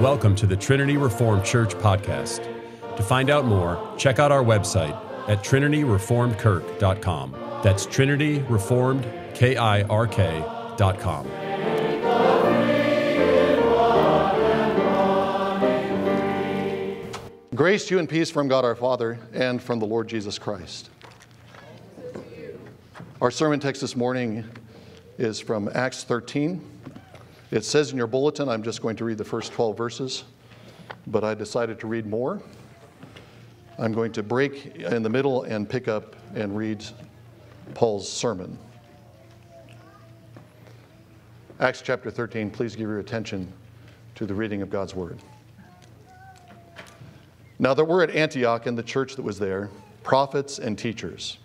Welcome 0.00 0.34
to 0.36 0.46
the 0.46 0.56
Trinity 0.58 0.98
Reformed 0.98 1.42
Church 1.42 1.74
podcast. 1.76 2.44
To 2.98 3.02
find 3.02 3.30
out 3.30 3.46
more, 3.46 3.94
check 3.96 4.18
out 4.18 4.30
our 4.30 4.44
website 4.44 4.94
at 5.26 5.42
trinityreformedkirk.com. 5.42 7.36
That's 7.64 7.86
Trinity 7.86 8.40
Reformed, 8.40 9.10
K 9.32 9.56
I 9.56 9.84
R 9.84 10.06
K.com. 10.06 11.26
Grace 17.54 17.86
to 17.86 17.94
you 17.94 17.98
and 17.98 18.06
peace 18.06 18.30
from 18.30 18.48
God 18.48 18.66
our 18.66 18.74
Father 18.74 19.18
and 19.32 19.62
from 19.62 19.78
the 19.78 19.86
Lord 19.86 20.08
Jesus 20.08 20.38
Christ. 20.38 20.90
Our 23.22 23.30
sermon 23.30 23.60
text 23.60 23.80
this 23.80 23.96
morning 23.96 24.44
is 25.16 25.40
from 25.40 25.70
Acts 25.72 26.04
13. 26.04 26.75
It 27.52 27.64
says 27.64 27.92
in 27.92 27.96
your 27.96 28.08
bulletin, 28.08 28.48
I'm 28.48 28.62
just 28.62 28.82
going 28.82 28.96
to 28.96 29.04
read 29.04 29.18
the 29.18 29.24
first 29.24 29.52
12 29.52 29.76
verses, 29.76 30.24
but 31.06 31.22
I 31.22 31.32
decided 31.32 31.78
to 31.80 31.86
read 31.86 32.04
more. 32.04 32.42
I'm 33.78 33.92
going 33.92 34.10
to 34.12 34.22
break 34.22 34.76
in 34.76 35.02
the 35.02 35.08
middle 35.08 35.44
and 35.44 35.68
pick 35.68 35.86
up 35.86 36.16
and 36.34 36.56
read 36.56 36.84
Paul's 37.74 38.10
sermon. 38.10 38.58
Acts 41.60 41.82
chapter 41.82 42.10
13, 42.10 42.50
please 42.50 42.74
give 42.74 42.88
your 42.88 42.98
attention 42.98 43.52
to 44.16 44.26
the 44.26 44.34
reading 44.34 44.60
of 44.60 44.68
God's 44.68 44.94
word. 44.94 45.18
Now, 47.58 47.74
there 47.74 47.84
were 47.84 48.02
at 48.02 48.10
Antioch 48.10 48.66
in 48.66 48.74
the 48.74 48.82
church 48.82 49.14
that 49.16 49.22
was 49.22 49.38
there 49.38 49.70
prophets 50.02 50.58
and 50.58 50.78
teachers 50.78 51.38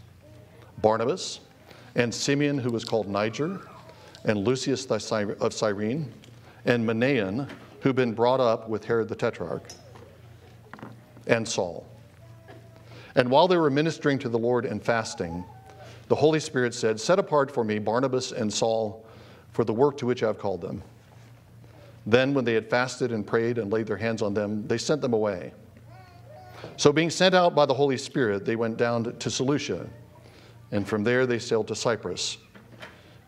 Barnabas 0.82 1.42
and 1.96 2.14
Simeon, 2.14 2.58
who 2.58 2.72
was 2.72 2.84
called 2.84 3.08
Niger 3.08 3.62
and 4.26 4.40
Lucius 4.40 4.86
of 4.86 5.54
Cyrene, 5.54 6.14
and 6.66 6.88
Manaen, 6.88 7.50
who'd 7.82 7.96
been 7.96 8.14
brought 8.14 8.40
up 8.40 8.70
with 8.70 8.86
Herod 8.86 9.10
the 9.10 9.16
Tetrarch, 9.16 9.64
and 11.28 11.48
Saul. 11.48 11.88
And 13.16 13.30
while 13.30 13.48
they 13.48 13.58
were 13.58 13.70
ministering 13.70 14.20
to 14.20 14.30
the 14.30 14.38
Lord 14.40 14.66
and 14.66 14.82
fasting, 14.82 15.44
the 16.08 16.16
Holy 16.16 16.40
Spirit 16.40 16.74
said, 16.74 17.00
Set 17.00 17.20
apart 17.20 17.52
for 17.52 17.64
me 17.64 17.80
Barnabas 17.80 18.32
and 18.32 18.52
Saul 18.52 19.06
for 19.52 19.64
the 19.64 19.74
work 19.74 19.98
to 19.98 20.06
which 20.06 20.24
I 20.24 20.28
have 20.28 20.38
called 20.38 20.62
them. 20.62 20.82
Then, 22.06 22.34
when 22.34 22.46
they 22.46 22.54
had 22.54 22.70
fasted 22.70 23.12
and 23.12 23.26
prayed 23.26 23.58
and 23.58 23.72
laid 23.72 23.86
their 23.86 23.98
hands 23.98 24.22
on 24.22 24.34
them, 24.34 24.68
they 24.68 24.78
sent 24.78 25.02
them 25.02 25.14
away. 25.14 25.54
So, 26.78 26.92
being 26.92 27.10
sent 27.10 27.36
out 27.36 27.54
by 27.54 27.66
the 27.66 27.74
Holy 27.74 27.98
Spirit, 27.98 28.46
they 28.46 28.56
went 28.56 28.78
down 28.78 29.16
to 29.18 29.30
Seleucia, 29.30 29.88
and 30.72 30.88
from 30.88 31.04
there 31.04 31.26
they 31.26 31.38
sailed 31.40 31.68
to 31.68 31.76
Cyprus. 31.76 32.38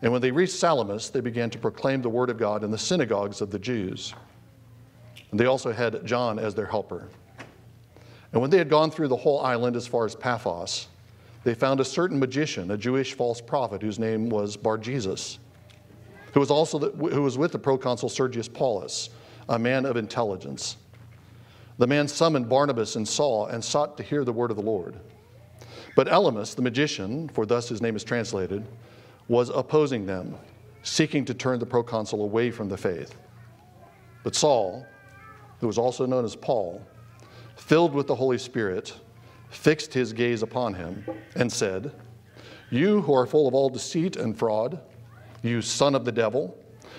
And 0.04 0.12
when 0.12 0.20
they 0.20 0.30
reached 0.30 0.52
Salamis, 0.52 1.08
they 1.08 1.22
began 1.22 1.48
to 1.48 1.58
proclaim 1.58 2.02
the 2.02 2.10
word 2.10 2.28
of 2.28 2.36
God 2.36 2.62
in 2.62 2.70
the 2.70 2.76
synagogues 2.76 3.40
of 3.40 3.50
the 3.50 3.58
Jews. 3.58 4.12
And 5.30 5.40
they 5.40 5.46
also 5.46 5.72
had 5.72 6.04
John 6.04 6.38
as 6.38 6.54
their 6.54 6.66
helper. 6.66 7.08
And 8.30 8.42
when 8.42 8.50
they 8.50 8.58
had 8.58 8.68
gone 8.68 8.90
through 8.90 9.08
the 9.08 9.16
whole 9.16 9.40
island 9.40 9.76
as 9.76 9.86
far 9.86 10.04
as 10.04 10.14
Paphos, 10.14 10.88
they 11.42 11.54
found 11.54 11.80
a 11.80 11.84
certain 11.86 12.18
magician, 12.18 12.70
a 12.70 12.76
Jewish 12.76 13.14
false 13.14 13.40
prophet, 13.40 13.80
whose 13.80 13.98
name 13.98 14.28
was 14.28 14.58
Bar 14.58 14.76
Jesus, 14.76 15.38
who 16.34 16.40
was 16.40 16.50
also 16.50 16.78
the, 16.78 16.90
who 16.90 17.22
was 17.22 17.38
with 17.38 17.52
the 17.52 17.58
proconsul 17.58 18.10
Sergius 18.10 18.46
Paulus, 18.46 19.08
a 19.48 19.58
man 19.58 19.86
of 19.86 19.96
intelligence. 19.96 20.76
The 21.78 21.86
man 21.86 22.08
summoned 22.08 22.50
Barnabas 22.50 22.96
and 22.96 23.08
Saul 23.08 23.46
and 23.46 23.64
sought 23.64 23.96
to 23.96 24.02
hear 24.02 24.22
the 24.22 24.34
word 24.34 24.50
of 24.50 24.58
the 24.58 24.62
Lord. 24.62 25.00
But 25.96 26.08
Elymas, 26.08 26.54
the 26.54 26.62
magician, 26.62 27.30
for 27.30 27.46
thus 27.46 27.70
his 27.70 27.80
name 27.80 27.96
is 27.96 28.04
translated, 28.04 28.66
was 29.28 29.48
opposing 29.50 30.06
them, 30.06 30.36
seeking 30.82 31.24
to 31.24 31.34
turn 31.34 31.58
the 31.58 31.66
proconsul 31.66 32.22
away 32.22 32.50
from 32.50 32.68
the 32.68 32.76
faith. 32.76 33.14
But 34.22 34.34
Saul, 34.34 34.86
who 35.60 35.66
was 35.66 35.78
also 35.78 36.06
known 36.06 36.24
as 36.24 36.36
Paul, 36.36 36.82
filled 37.56 37.94
with 37.94 38.06
the 38.06 38.14
Holy 38.14 38.38
Spirit, 38.38 38.94
fixed 39.48 39.94
his 39.94 40.12
gaze 40.12 40.42
upon 40.42 40.74
him 40.74 41.04
and 41.36 41.50
said, 41.50 41.92
You 42.70 43.00
who 43.02 43.14
are 43.14 43.26
full 43.26 43.46
of 43.46 43.54
all 43.54 43.68
deceit 43.68 44.16
and 44.16 44.36
fraud, 44.36 44.80
you 45.42 45.62
son 45.62 45.94
of 45.94 46.04
the 46.04 46.12
devil, 46.12 46.56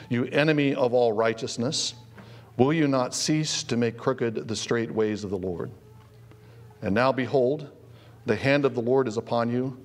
you 0.10 0.26
enemy 0.26 0.74
of 0.76 0.94
all 0.94 1.12
righteousness, 1.12 1.96
will 2.58 2.74
you 2.74 2.88
not 2.88 3.14
cease 3.14 3.64
to 3.64 3.78
make 3.78 3.98
crooked 3.98 4.48
the 4.48 4.56
straight 4.56 4.92
ways 4.92 5.24
of 5.24 5.30
the 5.30 5.38
Lord? 5.38 5.72
And 6.82 6.94
now 6.94 7.12
behold, 7.12 7.70
the 8.26 8.36
hand 8.36 8.66
of 8.66 8.76
the 8.76 8.82
Lord 8.82 9.08
is 9.08 9.18
upon 9.18 9.52
you 9.52 9.78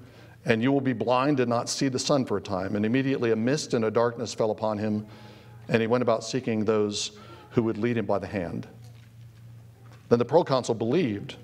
and 0.45 0.63
you 0.63 0.73
will 0.73 0.81
be 0.81 0.93
blind 0.93 1.41
and 1.41 1.49
not 1.49 1.69
see 1.69 1.89
the 1.89 1.99
sun 1.99 2.25
for 2.25 2.39
a 2.39 2.41
time. 2.41 2.77
And 2.77 2.87
immediately 2.87 3.33
a 3.33 3.37
mist 3.37 3.75
and 3.75 3.85
a 3.85 3.91
darkness 3.91 4.33
fell 4.33 4.51
upon 4.51 4.79
him, 4.79 5.07
and 5.69 5.81
he 5.81 5.87
went 5.87 6.03
about 6.03 6.25
seeking 6.25 6.65
those 6.65 7.13
who 7.51 7.63
would 7.65 7.79
lead 7.79 7.97
him 7.97 8.07
by 8.07 8.19
the 8.19 8.27
hand. 8.27 8.67
Then 10.09 10.19
the 10.19 10.25
proconsul 10.25 10.75
believed 10.75 11.37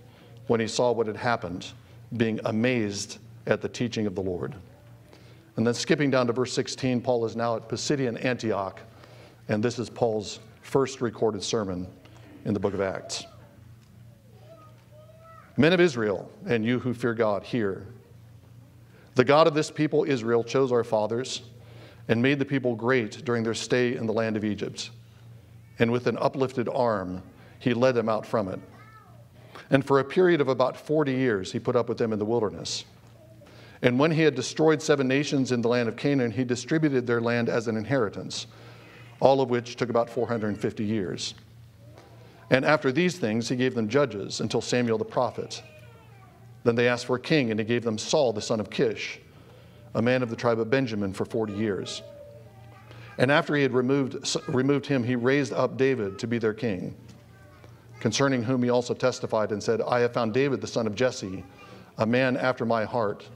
when 0.46 0.60
he 0.60 0.66
saw 0.66 0.92
what 0.92 1.06
had 1.06 1.16
happened, 1.16 1.72
being 2.16 2.40
amazed 2.44 3.18
at 3.46 3.60
the 3.60 3.68
teaching 3.68 4.06
of 4.06 4.14
the 4.14 4.22
Lord. 4.22 4.54
And 5.56 5.66
then 5.66 5.74
skipping 5.74 6.10
down 6.10 6.26
to 6.26 6.32
verse 6.32 6.52
16, 6.52 7.00
Paul 7.00 7.24
is 7.24 7.36
now 7.36 7.56
at 7.56 7.68
Pisidian 7.68 8.22
Antioch, 8.24 8.80
and 9.48 9.62
this 9.62 9.78
is 9.78 9.88
Paul's 9.88 10.40
first 10.62 11.00
recorded 11.00 11.42
sermon 11.42 11.86
in 12.44 12.54
the 12.54 12.60
book 12.60 12.74
of 12.74 12.80
Acts. 12.80 13.24
Men 15.56 15.72
of 15.72 15.80
Israel, 15.80 16.30
and 16.46 16.64
you 16.64 16.78
who 16.78 16.92
fear 16.92 17.14
God, 17.14 17.42
hear. 17.42 17.86
The 19.16 19.24
God 19.24 19.46
of 19.46 19.54
this 19.54 19.70
people, 19.70 20.04
Israel, 20.04 20.44
chose 20.44 20.70
our 20.70 20.84
fathers 20.84 21.40
and 22.06 22.20
made 22.20 22.38
the 22.38 22.44
people 22.44 22.74
great 22.74 23.24
during 23.24 23.42
their 23.42 23.54
stay 23.54 23.96
in 23.96 24.06
the 24.06 24.12
land 24.12 24.36
of 24.36 24.44
Egypt. 24.44 24.90
And 25.78 25.90
with 25.90 26.06
an 26.06 26.18
uplifted 26.18 26.68
arm, 26.68 27.22
he 27.58 27.72
led 27.72 27.94
them 27.94 28.10
out 28.10 28.26
from 28.26 28.48
it. 28.48 28.60
And 29.70 29.84
for 29.86 30.00
a 30.00 30.04
period 30.04 30.42
of 30.42 30.48
about 30.48 30.76
40 30.76 31.12
years, 31.12 31.50
he 31.50 31.58
put 31.58 31.76
up 31.76 31.88
with 31.88 31.96
them 31.96 32.12
in 32.12 32.18
the 32.18 32.26
wilderness. 32.26 32.84
And 33.80 33.98
when 33.98 34.10
he 34.10 34.20
had 34.20 34.34
destroyed 34.34 34.82
seven 34.82 35.08
nations 35.08 35.50
in 35.50 35.62
the 35.62 35.68
land 35.68 35.88
of 35.88 35.96
Canaan, 35.96 36.30
he 36.30 36.44
distributed 36.44 37.06
their 37.06 37.22
land 37.22 37.48
as 37.48 37.68
an 37.68 37.76
inheritance, 37.78 38.46
all 39.18 39.40
of 39.40 39.48
which 39.48 39.76
took 39.76 39.88
about 39.88 40.10
450 40.10 40.84
years. 40.84 41.34
And 42.50 42.66
after 42.66 42.92
these 42.92 43.18
things, 43.18 43.48
he 43.48 43.56
gave 43.56 43.74
them 43.74 43.88
judges 43.88 44.40
until 44.40 44.60
Samuel 44.60 44.98
the 44.98 45.06
prophet. 45.06 45.62
Then 46.66 46.74
they 46.74 46.88
asked 46.88 47.06
for 47.06 47.14
a 47.14 47.20
king, 47.20 47.52
and 47.52 47.60
he 47.60 47.64
gave 47.64 47.84
them 47.84 47.96
Saul, 47.96 48.32
the 48.32 48.42
son 48.42 48.58
of 48.58 48.70
Kish, 48.70 49.20
a 49.94 50.02
man 50.02 50.20
of 50.20 50.30
the 50.30 50.34
tribe 50.34 50.58
of 50.58 50.68
Benjamin, 50.68 51.12
for 51.12 51.24
40 51.24 51.52
years. 51.52 52.02
And 53.18 53.30
after 53.30 53.54
he 53.54 53.62
had 53.62 53.72
removed, 53.72 54.36
removed 54.48 54.84
him, 54.84 55.04
he 55.04 55.14
raised 55.14 55.52
up 55.52 55.76
David 55.76 56.18
to 56.18 56.26
be 56.26 56.38
their 56.38 56.52
king, 56.52 56.96
concerning 58.00 58.42
whom 58.42 58.64
he 58.64 58.68
also 58.68 58.94
testified 58.94 59.52
and 59.52 59.62
said, 59.62 59.80
I 59.80 60.00
have 60.00 60.12
found 60.12 60.34
David, 60.34 60.60
the 60.60 60.66
son 60.66 60.88
of 60.88 60.96
Jesse, 60.96 61.44
a 61.98 62.06
man 62.06 62.36
after 62.36 62.66
my 62.66 62.84
heart, 62.84 63.28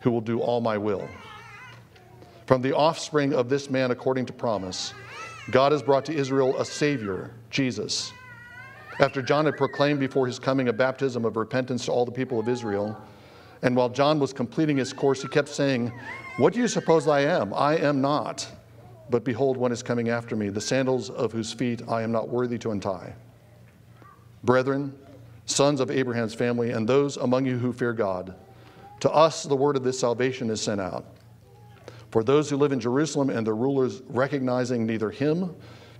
who 0.00 0.10
will 0.10 0.22
do 0.22 0.40
all 0.40 0.62
my 0.62 0.78
will. 0.78 1.06
From 2.46 2.62
the 2.62 2.74
offspring 2.74 3.34
of 3.34 3.50
this 3.50 3.68
man, 3.68 3.90
according 3.90 4.24
to 4.26 4.32
promise, 4.32 4.94
God 5.50 5.72
has 5.72 5.82
brought 5.82 6.06
to 6.06 6.14
Israel 6.14 6.58
a 6.58 6.64
Savior, 6.64 7.32
Jesus 7.50 8.14
after 8.98 9.20
John 9.20 9.44
had 9.44 9.56
proclaimed 9.56 10.00
before 10.00 10.26
his 10.26 10.38
coming 10.38 10.68
a 10.68 10.72
baptism 10.72 11.24
of 11.24 11.36
repentance 11.36 11.84
to 11.86 11.92
all 11.92 12.04
the 12.04 12.12
people 12.12 12.40
of 12.40 12.48
Israel. 12.48 13.00
And 13.62 13.76
while 13.76 13.88
John 13.88 14.18
was 14.18 14.32
completing 14.32 14.76
his 14.76 14.92
course, 14.92 15.22
he 15.22 15.28
kept 15.28 15.48
saying, 15.48 15.92
What 16.36 16.52
do 16.52 16.60
you 16.60 16.68
suppose 16.68 17.08
I 17.08 17.20
am? 17.20 17.52
I 17.54 17.76
am 17.76 18.00
not. 18.00 18.48
But 19.10 19.24
behold, 19.24 19.56
one 19.56 19.72
is 19.72 19.82
coming 19.82 20.08
after 20.08 20.34
me, 20.34 20.48
the 20.48 20.60
sandals 20.60 21.10
of 21.10 21.32
whose 21.32 21.52
feet 21.52 21.82
I 21.88 22.02
am 22.02 22.10
not 22.10 22.28
worthy 22.28 22.58
to 22.58 22.70
untie. 22.70 23.14
Brethren, 24.42 24.96
sons 25.46 25.80
of 25.80 25.90
Abraham's 25.90 26.34
family, 26.34 26.70
and 26.70 26.88
those 26.88 27.16
among 27.16 27.46
you 27.46 27.58
who 27.58 27.72
fear 27.72 27.92
God, 27.92 28.34
to 29.00 29.10
us 29.10 29.44
the 29.44 29.56
word 29.56 29.76
of 29.76 29.84
this 29.84 30.00
salvation 30.00 30.50
is 30.50 30.60
sent 30.60 30.80
out. 30.80 31.04
For 32.10 32.24
those 32.24 32.48
who 32.48 32.56
live 32.56 32.72
in 32.72 32.80
Jerusalem 32.80 33.30
and 33.30 33.46
their 33.46 33.54
rulers 33.56 34.02
recognizing 34.08 34.86
neither 34.86 35.10
him 35.10 35.54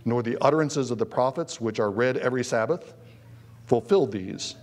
nor 0.07 0.23
the 0.23 0.39
utterances 0.41 0.91
of 0.91 0.99
the 0.99 1.05
prophets, 1.05 1.61
which 1.61 1.81
are 1.81 1.91
read 1.91 2.17
every 2.17 2.45
Sabbath, 2.45 2.95
fulfilled 3.67 4.13
these 4.13 4.55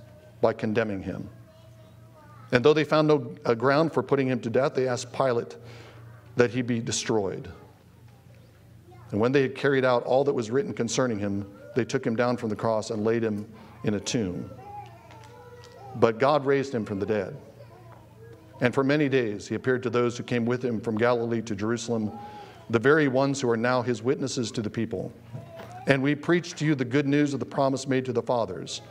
by 0.41 0.53
condemning 0.53 1.03
him. 1.03 1.29
And 2.53 2.63
though 2.63 2.73
they 2.73 2.85
found 2.85 3.09
no 3.09 3.35
uh, 3.45 3.53
ground 3.53 3.93
for 3.93 4.01
putting 4.01 4.27
him 4.27 4.39
to 4.39 4.49
death, 4.49 4.73
they 4.73 4.87
asked 4.87 5.11
Pilate 5.11 5.57
that 6.37 6.49
he 6.51 6.61
be 6.61 6.79
destroyed. 6.79 7.51
And 9.11 9.19
when 9.19 9.33
they 9.33 9.41
had 9.41 9.53
carried 9.53 9.83
out 9.83 10.03
all 10.03 10.23
that 10.23 10.33
was 10.33 10.49
written 10.49 10.73
concerning 10.73 11.19
him, 11.19 11.45
they 11.75 11.83
took 11.83 12.07
him 12.07 12.15
down 12.15 12.37
from 12.37 12.49
the 12.49 12.55
cross 12.55 12.89
and 12.89 13.03
laid 13.03 13.21
him 13.21 13.45
in 13.83 13.95
a 13.95 13.99
tomb. 13.99 14.49
But 15.97 16.19
God 16.19 16.45
raised 16.45 16.73
him 16.73 16.85
from 16.85 16.99
the 16.99 17.05
dead. 17.05 17.35
And 18.61 18.73
for 18.73 18.83
many 18.83 19.09
days 19.09 19.47
he 19.47 19.55
appeared 19.55 19.83
to 19.83 19.89
those 19.89 20.17
who 20.17 20.23
came 20.23 20.45
with 20.45 20.63
him 20.63 20.79
from 20.79 20.97
Galilee 20.97 21.41
to 21.41 21.55
Jerusalem 21.55 22.11
the 22.69 22.79
very 22.79 23.07
ones 23.07 23.41
who 23.41 23.49
are 23.49 23.57
now 23.57 23.81
his 23.81 24.01
witnesses 24.01 24.51
to 24.51 24.61
the 24.61 24.69
people. 24.69 25.11
And 25.87 26.01
we 26.01 26.15
preach 26.15 26.53
to 26.55 26.65
you 26.65 26.75
the 26.75 26.85
good 26.85 27.07
news 27.07 27.33
of 27.33 27.39
the 27.39 27.45
promise 27.45 27.87
made 27.87 28.05
to 28.05 28.13
the 28.13 28.21
fathers, 28.21 28.81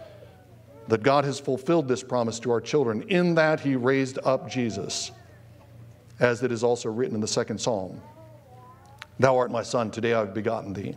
that 0.89 1.03
God 1.03 1.25
has 1.25 1.41
fulfilled 1.41 1.89
this 1.89 2.03
promise 2.03 2.39
to 2.41 2.51
our 2.51 2.61
children, 2.61 3.03
in 3.09 3.35
that 3.37 3.61
he 3.61 3.77
raised 3.77 4.19
up 4.25 4.49
Jesus, 4.51 5.11
as 6.21 6.43
it 6.43 6.53
is 6.53 6.63
also 6.63 6.91
written 6.91 7.15
in 7.15 7.21
the 7.21 7.29
second 7.29 7.61
psalm 7.61 8.01
Thou 9.19 9.37
art 9.37 9.51
my 9.51 9.63
son, 9.63 9.91
today 9.91 10.15
I 10.15 10.21
have 10.21 10.35
begotten 10.35 10.73
thee. 10.73 10.97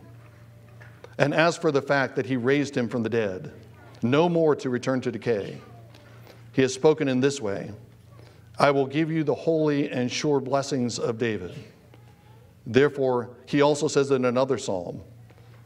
And 1.18 1.32
as 1.32 1.56
for 1.56 1.70
the 1.70 1.82
fact 1.82 2.16
that 2.16 2.26
he 2.26 2.36
raised 2.36 2.76
him 2.76 2.88
from 2.88 3.02
the 3.02 3.08
dead, 3.08 3.52
no 4.02 4.28
more 4.28 4.54
to 4.56 4.68
return 4.68 5.00
to 5.02 5.12
decay, 5.12 5.58
he 6.52 6.62
has 6.62 6.74
spoken 6.74 7.08
in 7.08 7.20
this 7.20 7.40
way 7.40 7.70
I 8.58 8.70
will 8.70 8.86
give 8.86 9.10
you 9.10 9.22
the 9.22 9.34
holy 9.34 9.90
and 9.90 10.10
sure 10.10 10.40
blessings 10.40 10.98
of 10.98 11.18
David. 11.18 11.54
Therefore, 12.66 13.30
he 13.46 13.62
also 13.62 13.86
says 13.86 14.10
in 14.10 14.24
another 14.24 14.58
psalm, 14.58 15.02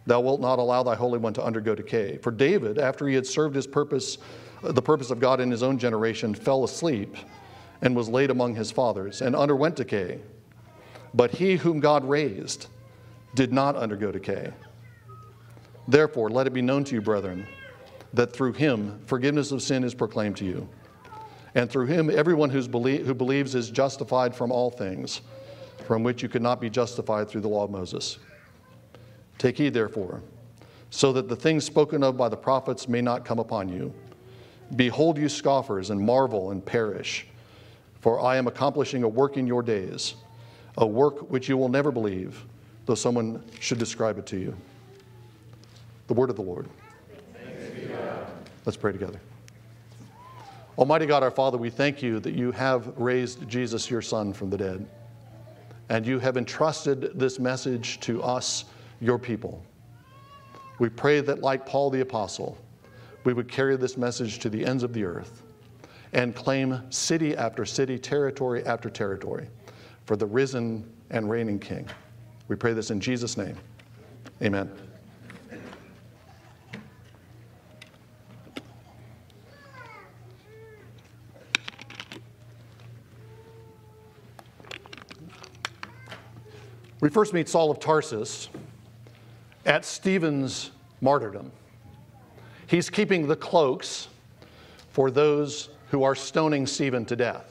Thou 0.06 0.20
wilt 0.20 0.41
not 0.41 0.58
allow 0.58 0.82
thy 0.82 0.94
Holy 0.94 1.19
One 1.19 1.32
to 1.35 1.43
undergo 1.43 1.75
decay. 1.75 2.19
For 2.19 2.31
David, 2.31 2.79
after 2.79 3.06
he 3.06 3.14
had 3.14 3.26
served 3.26 3.55
his 3.55 3.67
purpose, 3.67 4.19
uh, 4.62 4.73
the 4.73 4.82
purpose 4.82 5.11
of 5.11 5.20
God 5.20 5.41
in 5.41 5.50
his 5.50 5.62
own 5.62 5.79
generation, 5.79 6.35
fell 6.35 6.64
asleep 6.64 7.17
and 7.82 7.97
was 7.97 8.08
laid 8.08 8.31
among 8.31 8.55
his 8.55 8.70
fathers 8.70 9.23
and 9.23 9.35
underwent 9.35 9.76
decay. 9.76 10.20
But 11.14 11.31
he 11.31 11.56
whom 11.56 11.81
God 11.81 12.05
raised 12.05 12.67
did 13.35 13.52
not 13.52 13.76
undergo 13.76 14.12
decay. 14.12 14.52
Therefore, 15.88 16.29
let 16.29 16.47
it 16.47 16.52
be 16.52 16.62
known 16.62 16.85
to 16.85 16.94
you, 16.94 17.00
brethren, 17.00 17.47
that 18.12 18.32
through 18.32 18.52
him 18.52 19.00
forgiveness 19.06 19.52
of 19.52 19.62
sin 19.62 19.85
is 19.85 19.94
proclaimed 19.94 20.37
to 20.38 20.44
you. 20.44 20.69
And 21.55 21.70
through 21.70 21.87
him, 21.87 22.11
everyone 22.11 22.50
belie- 22.69 23.02
who 23.02 23.14
believes 23.14 23.55
is 23.55 23.70
justified 23.70 24.35
from 24.35 24.52
all 24.52 24.70
things 24.70 25.20
from 25.90 26.04
which 26.04 26.22
you 26.22 26.28
could 26.28 26.40
not 26.40 26.60
be 26.60 26.70
justified 26.70 27.28
through 27.28 27.40
the 27.40 27.48
law 27.48 27.64
of 27.64 27.70
Moses. 27.72 28.20
Take 29.38 29.58
heed, 29.58 29.75
therefore, 29.75 30.22
so 30.90 31.12
that 31.12 31.28
the 31.28 31.34
things 31.34 31.64
spoken 31.64 32.04
of 32.04 32.16
by 32.16 32.28
the 32.28 32.37
prophets 32.37 32.87
may 32.87 33.00
not 33.00 33.25
come 33.25 33.40
upon 33.40 33.69
you. 33.69 33.92
Behold, 34.76 35.19
you 35.19 35.28
scoffers, 35.28 35.90
and 35.90 36.00
marvel 36.00 36.52
and 36.52 36.64
perish. 36.64 37.26
For 38.02 38.20
I 38.20 38.37
am 38.37 38.46
accomplishing 38.46 39.02
a 39.02 39.08
work 39.08 39.37
in 39.37 39.48
your 39.48 39.64
days, 39.64 40.14
a 40.78 40.87
work 40.87 41.28
which 41.28 41.48
you 41.48 41.56
will 41.56 41.69
never 41.69 41.90
believe, 41.90 42.44
though 42.87 42.94
someone 42.94 43.42
should 43.58 43.78
describe 43.78 44.16
it 44.16 44.26
to 44.26 44.38
you. 44.38 44.56
The 46.06 46.14
word 46.14 46.31
of 46.31 46.37
the 46.37 46.42
Lord. 46.42 46.69
Let's 48.64 48.76
pray 48.76 48.92
together. 48.92 49.19
Almighty 50.78 51.06
God, 51.06 51.25
our 51.25 51.32
Father, 51.32 51.58
we 51.58 51.69
thank 51.69 52.00
you 52.00 52.20
that 52.20 52.34
you 52.34 52.52
have 52.52 52.96
raised 52.96 53.48
Jesus, 53.48 53.90
your 53.90 54.02
Son, 54.02 54.32
from 54.32 54.50
the 54.50 54.56
dead. 54.56 54.87
And 55.90 56.06
you 56.06 56.20
have 56.20 56.37
entrusted 56.37 57.10
this 57.19 57.40
message 57.40 57.98
to 58.00 58.22
us, 58.22 58.64
your 59.00 59.19
people. 59.19 59.62
We 60.78 60.88
pray 60.88 61.20
that, 61.20 61.40
like 61.40 61.66
Paul 61.66 61.90
the 61.90 62.00
Apostle, 62.00 62.56
we 63.25 63.32
would 63.32 63.48
carry 63.48 63.76
this 63.76 63.96
message 63.98 64.38
to 64.38 64.48
the 64.48 64.64
ends 64.64 64.84
of 64.84 64.92
the 64.92 65.04
earth 65.04 65.42
and 66.12 66.34
claim 66.34 66.81
city 66.90 67.37
after 67.37 67.66
city, 67.66 67.98
territory 67.98 68.64
after 68.64 68.88
territory 68.88 69.48
for 70.06 70.16
the 70.16 70.26
risen 70.26 70.88
and 71.10 71.28
reigning 71.28 71.58
King. 71.58 71.88
We 72.46 72.54
pray 72.54 72.72
this 72.72 72.90
in 72.90 73.00
Jesus' 73.00 73.37
name. 73.37 73.56
Amen. 74.42 74.89
We 87.00 87.08
first 87.08 87.32
meet 87.32 87.49
Saul 87.49 87.70
of 87.70 87.81
Tarsus 87.81 88.50
at 89.64 89.87
Stephen's 89.87 90.70
martyrdom. 91.00 91.50
He's 92.67 92.91
keeping 92.91 93.26
the 93.26 93.37
cloaks 93.37 94.08
for 94.91 95.11
those 95.11 95.70
who 95.91 96.02
are 96.02 96.14
stoning 96.14 96.67
Stephen 96.67 97.06
to 97.06 97.17
death. 97.17 97.47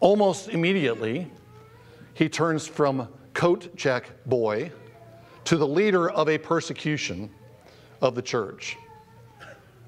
Almost 0.00 0.48
immediately, 0.48 1.30
he 2.14 2.26
turns 2.28 2.66
from 2.66 3.06
coat 3.34 3.76
check 3.76 4.10
boy 4.24 4.72
to 5.44 5.58
the 5.58 5.66
leader 5.66 6.08
of 6.10 6.30
a 6.30 6.38
persecution 6.38 7.28
of 8.00 8.14
the 8.14 8.22
church. 8.22 8.78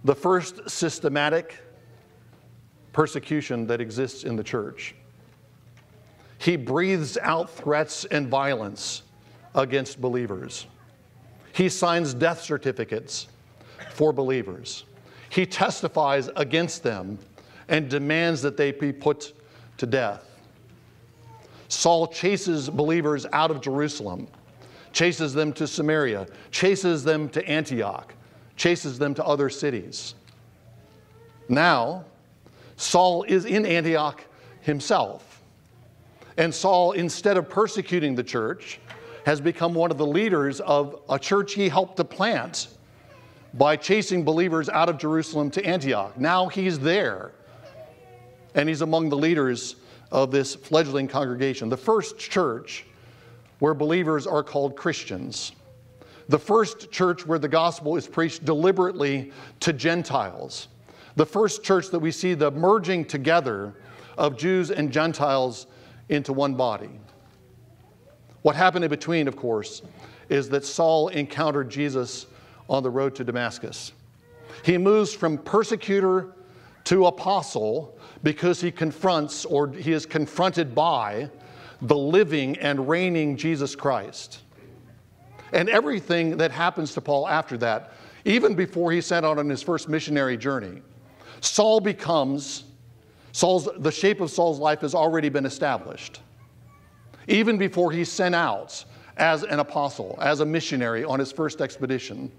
The 0.05 0.15
first 0.15 0.69
systematic 0.69 1.59
persecution 2.93 3.67
that 3.69 3.81
exists 3.81 4.25
in 4.25 4.37
the 4.37 4.45
church. 4.45 4.95
He 6.39 6.57
breathes 6.57 7.17
out 7.19 7.51
threats 7.51 8.05
and 8.05 8.29
violence 8.29 9.03
against 9.55 10.01
believers. 10.01 10.67
He 11.53 11.69
signs 11.69 12.13
death 12.13 12.43
certificates 12.43 13.29
for 13.91 14.13
believers. 14.13 14.85
He 15.31 15.47
testifies 15.47 16.29
against 16.37 16.83
them 16.83 17.19
and 17.69 17.89
demands 17.89 18.43
that 18.43 18.57
they 18.57 18.73
be 18.73 18.93
put 18.93 19.33
to 19.79 19.87
death. 19.87 20.25
Saul 21.69 22.07
chases 22.07 22.71
believers 22.71 23.27
out 23.33 23.51
of 23.51 23.61
Jerusalem, 23.61 24.29
chases 24.93 25.35
them 25.35 25.53
to 25.55 25.67
Samaria, 25.67 26.27
chases 26.51 27.03
them 27.03 27.29
to 27.31 27.47
Antioch, 27.49 28.15
chases 28.57 28.99
them 28.99 29.15
to 29.15 29.25
other 29.25 29.49
cities. 29.49 30.15
Now, 31.49 32.05
Saul 32.77 33.25
is 33.25 33.45
in 33.45 33.67
Antioch 33.67 34.23
himself. 34.61 35.36
And 36.37 36.55
Saul, 36.55 36.93
instead 36.93 37.37
of 37.37 37.49
persecuting 37.49 38.15
the 38.15 38.25
church, 38.25 38.79
has 39.25 39.41
become 39.41 39.75
one 39.75 39.91
of 39.91 39.99
the 39.99 40.07
leaders 40.07 40.61
of 40.61 41.01
a 41.09 41.19
church 41.19 41.55
he 41.55 41.69
helped 41.69 41.97
to 41.97 42.05
plant 42.05 42.69
by 43.55 43.75
chasing 43.75 44.23
believers 44.23 44.69
out 44.69 44.89
of 44.89 44.99
Jerusalem 44.99 45.51
to 45.53 45.65
Antioch. 45.65 46.19
Now 46.19 46.49
he's 46.49 46.79
there, 46.79 47.33
and 48.55 48.69
he's 48.69 48.83
among 48.83 49.09
the 49.09 49.17
leaders 49.17 49.77
of 50.13 50.31
this 50.31 50.55
fledgling 50.55 51.09
congregation, 51.09 51.69
the 51.69 51.77
first 51.77 52.19
church 52.19 52.85
where 53.59 53.75
believers 53.75 54.27
are 54.27 54.43
called 54.43 54.77
Christians, 54.77 55.53
the 56.29 56.39
first 56.39 56.91
church 56.91 57.27
where 57.27 57.39
the 57.39 57.49
gospel 57.49 57.97
is 57.97 58.07
preached 58.07 58.45
deliberately 58.45 59.33
to 59.61 59.73
Gentiles, 59.73 60.69
the 61.17 61.27
first 61.27 61.65
church 61.65 61.89
that 61.89 61.99
we 61.99 62.11
see 62.11 62.35
the 62.35 62.51
merging 62.51 63.05
together 63.05 63.75
of 64.19 64.37
Jews 64.37 64.71
and 64.71 64.93
Gentiles 64.93 65.67
into 66.09 66.33
one 66.33 66.55
body. 66.55 66.91
What 68.43 68.57
happened 68.57 68.85
in 68.85 68.91
between, 68.91 69.29
of 69.29 69.37
course, 69.37 69.83
is 70.29 70.49
that 70.51 70.65
Saul 70.65 71.09
encountered 71.09 71.71
Jesus 71.71 72.27
on 72.69 72.83
the 72.83 72.91
road 72.91 73.15
to 73.17 73.25
Damascus. 73.25 73.93
He 74.65 74.79
moves 74.79 75.13
from 75.13 75.39
persecutor 75.39 76.35
to 76.85 77.07
apostle 77.07 77.99
because 78.23 78.61
he 78.61 78.71
confronts 78.71 79.45
or 79.45 79.69
he 79.73 79.93
is 79.93 80.07
confronted 80.07 80.75
by 80.75 81.31
the 81.83 81.97
living 81.97 82.57
and 82.59 82.89
reigning 82.89 83.37
Jesus 83.37 83.75
Christ. 83.75 84.43
And 85.53 85.69
everything 85.69 86.37
that 86.39 86.51
happens 86.51 86.95
to 86.95 87.01
Paul 87.01 87.29
after 87.29 87.57
that, 87.59 87.93
even 88.25 88.55
before 88.55 88.93
he 88.93 89.01
set 89.01 89.25
out 89.25 89.39
on 89.39 89.49
his 89.49 89.63
first 89.63 89.89
missionary 89.89 90.37
journey, 90.37 90.83
Saul 91.41 91.81
becomes 91.81 92.65
Saul's 93.37 93.69
the 93.81 93.93
shape 93.93 94.23
of 94.23 94.31
Saul's 94.31 94.59
life 94.59 94.81
has 94.81 94.95
already 94.95 95.29
been 95.29 95.45
established. 95.45 96.23
Even 97.29 97.59
before 97.59 97.93
he's 97.93 98.11
sent 98.11 98.35
out 98.35 98.83
as 99.19 99.43
an 99.43 99.61
apostle, 99.61 100.17
as 100.23 100.41
a 100.41 100.47
missionary 100.47 101.05
on 101.05 101.19
his 101.19 101.33
first 101.33 101.61
expedition, 101.61 102.33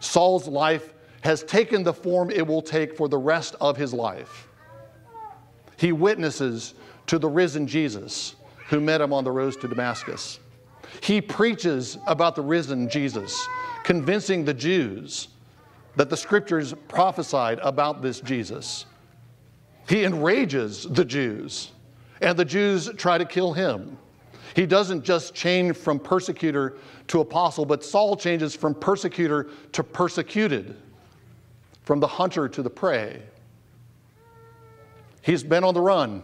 Saul's 0.00 0.46
life 0.46 0.92
has 1.22 1.44
taken 1.44 1.82
the 1.82 1.94
form 1.94 2.30
it 2.30 2.46
will 2.46 2.60
take 2.60 2.94
for 2.94 3.08
the 3.08 3.16
rest 3.16 3.56
of 3.58 3.78
his 3.78 3.94
life. 3.94 4.46
He 5.78 5.92
witnesses 5.92 6.74
to 7.06 7.18
the 7.18 7.28
risen 7.30 7.66
Jesus 7.66 8.36
who 8.68 8.82
met 8.82 9.00
him 9.00 9.14
on 9.14 9.24
the 9.24 9.32
road 9.32 9.58
to 9.62 9.66
Damascus. 9.66 10.40
He 11.00 11.22
preaches 11.22 11.96
about 12.06 12.36
the 12.36 12.42
risen 12.42 12.90
Jesus, 12.90 13.48
convincing 13.82 14.44
the 14.44 14.52
Jews 14.52 15.28
that 15.96 16.10
the 16.10 16.18
scriptures 16.18 16.74
prophesied 16.86 17.60
about 17.60 18.02
this 18.02 18.20
Jesus. 18.20 18.84
He 19.88 20.04
enrages 20.04 20.84
the 20.84 21.04
Jews, 21.04 21.72
and 22.20 22.38
the 22.38 22.44
Jews 22.44 22.90
try 22.96 23.18
to 23.18 23.24
kill 23.24 23.52
him. 23.52 23.98
He 24.54 24.66
doesn't 24.66 25.04
just 25.04 25.34
change 25.34 25.76
from 25.76 25.98
persecutor 25.98 26.76
to 27.08 27.20
apostle, 27.20 27.66
but 27.66 27.84
Saul 27.84 28.16
changes 28.16 28.54
from 28.54 28.74
persecutor 28.74 29.48
to 29.72 29.82
persecuted, 29.82 30.76
from 31.82 32.00
the 32.00 32.06
hunter 32.06 32.48
to 32.48 32.62
the 32.62 32.70
prey. 32.70 33.20
He's 35.22 35.42
been 35.42 35.64
on 35.64 35.74
the 35.74 35.80
run 35.80 36.22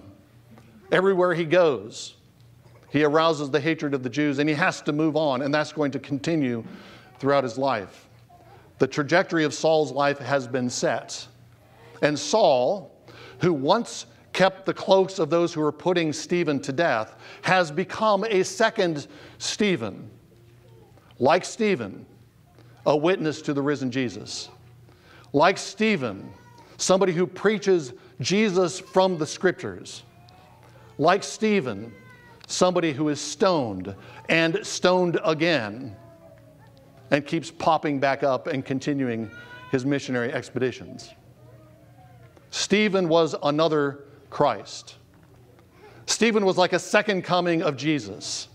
everywhere 0.92 1.34
he 1.34 1.44
goes. 1.44 2.14
He 2.90 3.04
arouses 3.04 3.50
the 3.50 3.60
hatred 3.60 3.94
of 3.94 4.02
the 4.02 4.10
Jews, 4.10 4.38
and 4.38 4.48
he 4.48 4.54
has 4.54 4.80
to 4.82 4.92
move 4.92 5.16
on, 5.16 5.42
and 5.42 5.52
that's 5.52 5.72
going 5.72 5.90
to 5.92 5.98
continue 5.98 6.64
throughout 7.18 7.44
his 7.44 7.58
life. 7.58 8.08
The 8.78 8.86
trajectory 8.86 9.44
of 9.44 9.52
Saul's 9.52 9.92
life 9.92 10.18
has 10.18 10.46
been 10.46 10.70
set. 10.70 11.26
And 12.02 12.18
Saul, 12.18 12.90
who 13.40 13.52
once 13.52 14.06
kept 14.32 14.64
the 14.64 14.74
cloaks 14.74 15.18
of 15.18 15.30
those 15.30 15.52
who 15.52 15.60
were 15.60 15.72
putting 15.72 16.12
Stephen 16.12 16.60
to 16.60 16.72
death, 16.72 17.16
has 17.42 17.70
become 17.70 18.24
a 18.24 18.42
second 18.44 19.08
Stephen. 19.38 20.08
Like 21.18 21.44
Stephen, 21.44 22.06
a 22.86 22.96
witness 22.96 23.42
to 23.42 23.52
the 23.52 23.62
risen 23.62 23.90
Jesus. 23.90 24.48
Like 25.32 25.58
Stephen, 25.58 26.32
somebody 26.76 27.12
who 27.12 27.26
preaches 27.26 27.92
Jesus 28.20 28.78
from 28.78 29.18
the 29.18 29.26
scriptures. 29.26 30.02
Like 30.98 31.24
Stephen, 31.24 31.92
somebody 32.46 32.92
who 32.92 33.08
is 33.08 33.20
stoned 33.20 33.94
and 34.28 34.64
stoned 34.64 35.18
again. 35.24 35.96
and 37.10 37.26
keeps 37.26 37.50
popping 37.50 37.98
back 37.98 38.22
up 38.22 38.46
and 38.46 38.64
continuing 38.64 39.30
his 39.72 39.84
missionary 39.84 40.32
expeditions. 40.32 41.10
Stephen 42.50 43.08
was 43.08 43.34
another 43.42 44.00
Christ. 44.28 44.96
Stephen 46.06 46.44
was 46.44 46.56
like 46.56 46.72
a 46.72 46.78
second 46.78 47.22
coming 47.22 47.62
of 47.62 47.76
Jesus. 47.76 48.48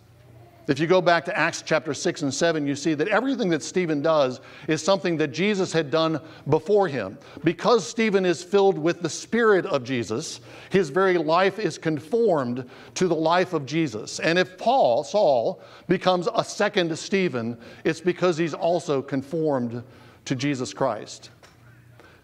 If 0.67 0.79
you 0.79 0.87
go 0.87 0.99
back 0.99 1.25
to 1.25 1.37
Acts 1.37 1.61
chapter 1.61 1.93
6 1.93 2.23
and 2.23 2.33
7, 2.33 2.65
you 2.65 2.75
see 2.75 2.95
that 2.95 3.07
everything 3.07 3.49
that 3.49 3.61
Stephen 3.61 4.01
does 4.01 4.41
is 4.67 4.83
something 4.83 5.15
that 5.17 5.27
Jesus 5.27 5.71
had 5.71 5.91
done 5.91 6.19
before 6.49 6.87
him. 6.87 7.19
Because 7.43 7.87
Stephen 7.87 8.25
is 8.25 8.43
filled 8.43 8.77
with 8.77 9.01
the 9.01 9.09
Spirit 9.09 9.67
of 9.67 9.83
Jesus, 9.83 10.41
his 10.71 10.89
very 10.89 11.19
life 11.19 11.59
is 11.59 11.77
conformed 11.77 12.67
to 12.95 13.07
the 13.07 13.15
life 13.15 13.53
of 13.53 13.67
Jesus. 13.67 14.19
And 14.19 14.39
if 14.39 14.57
Paul, 14.57 15.03
Saul, 15.03 15.61
becomes 15.87 16.27
a 16.33 16.43
second 16.43 16.97
Stephen, 16.97 17.57
it's 17.83 18.01
because 18.01 18.35
he's 18.35 18.55
also 18.55 19.03
conformed 19.03 19.83
to 20.25 20.35
Jesus 20.35 20.73
Christ. 20.73 21.29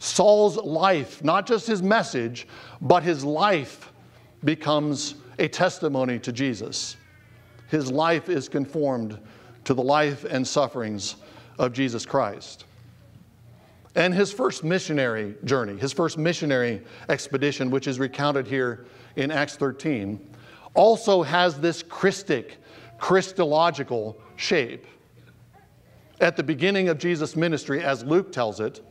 Saul's 0.02 0.58
life, 0.58 1.24
not 1.24 1.46
just 1.46 1.68
his 1.68 1.82
message, 1.82 2.48
but 2.82 3.04
his 3.04 3.24
life 3.24 3.94
becomes 4.44 5.16
a 5.40 5.48
testimony 5.48 6.20
to 6.20 6.32
Jesus 6.32 6.98
his 7.72 7.90
life 7.90 8.28
is 8.28 8.50
conformed 8.50 9.18
to 9.64 9.74
the 9.74 9.82
life 9.82 10.26
and 10.26 10.46
sufferings 10.46 11.16
of 11.58 11.72
Jesus 11.72 12.06
Christ. 12.06 12.66
And 13.96 14.14
his 14.14 14.34
first 14.34 14.66
missionary 14.66 15.36
journey, 15.46 15.80
his 15.80 15.94
first 15.94 16.18
missionary 16.18 16.82
expedition, 17.08 17.72
which 17.72 17.88
is 17.88 17.98
recounted 17.98 18.46
here 18.46 18.86
in 19.16 19.32
Acts 19.32 19.56
13, 19.56 20.20
also 20.74 21.24
has 21.24 21.62
this 21.62 21.82
Christic, 21.82 22.58
Christological 22.98 24.20
shape. 24.36 24.86
At 26.20 26.36
the 26.36 26.44
beginning 26.44 26.90
of 26.90 26.98
Jesus' 26.98 27.38
ministry, 27.38 27.82
as 27.82 28.04
Luke 28.04 28.34
tells 28.34 28.60
it, 28.60 28.82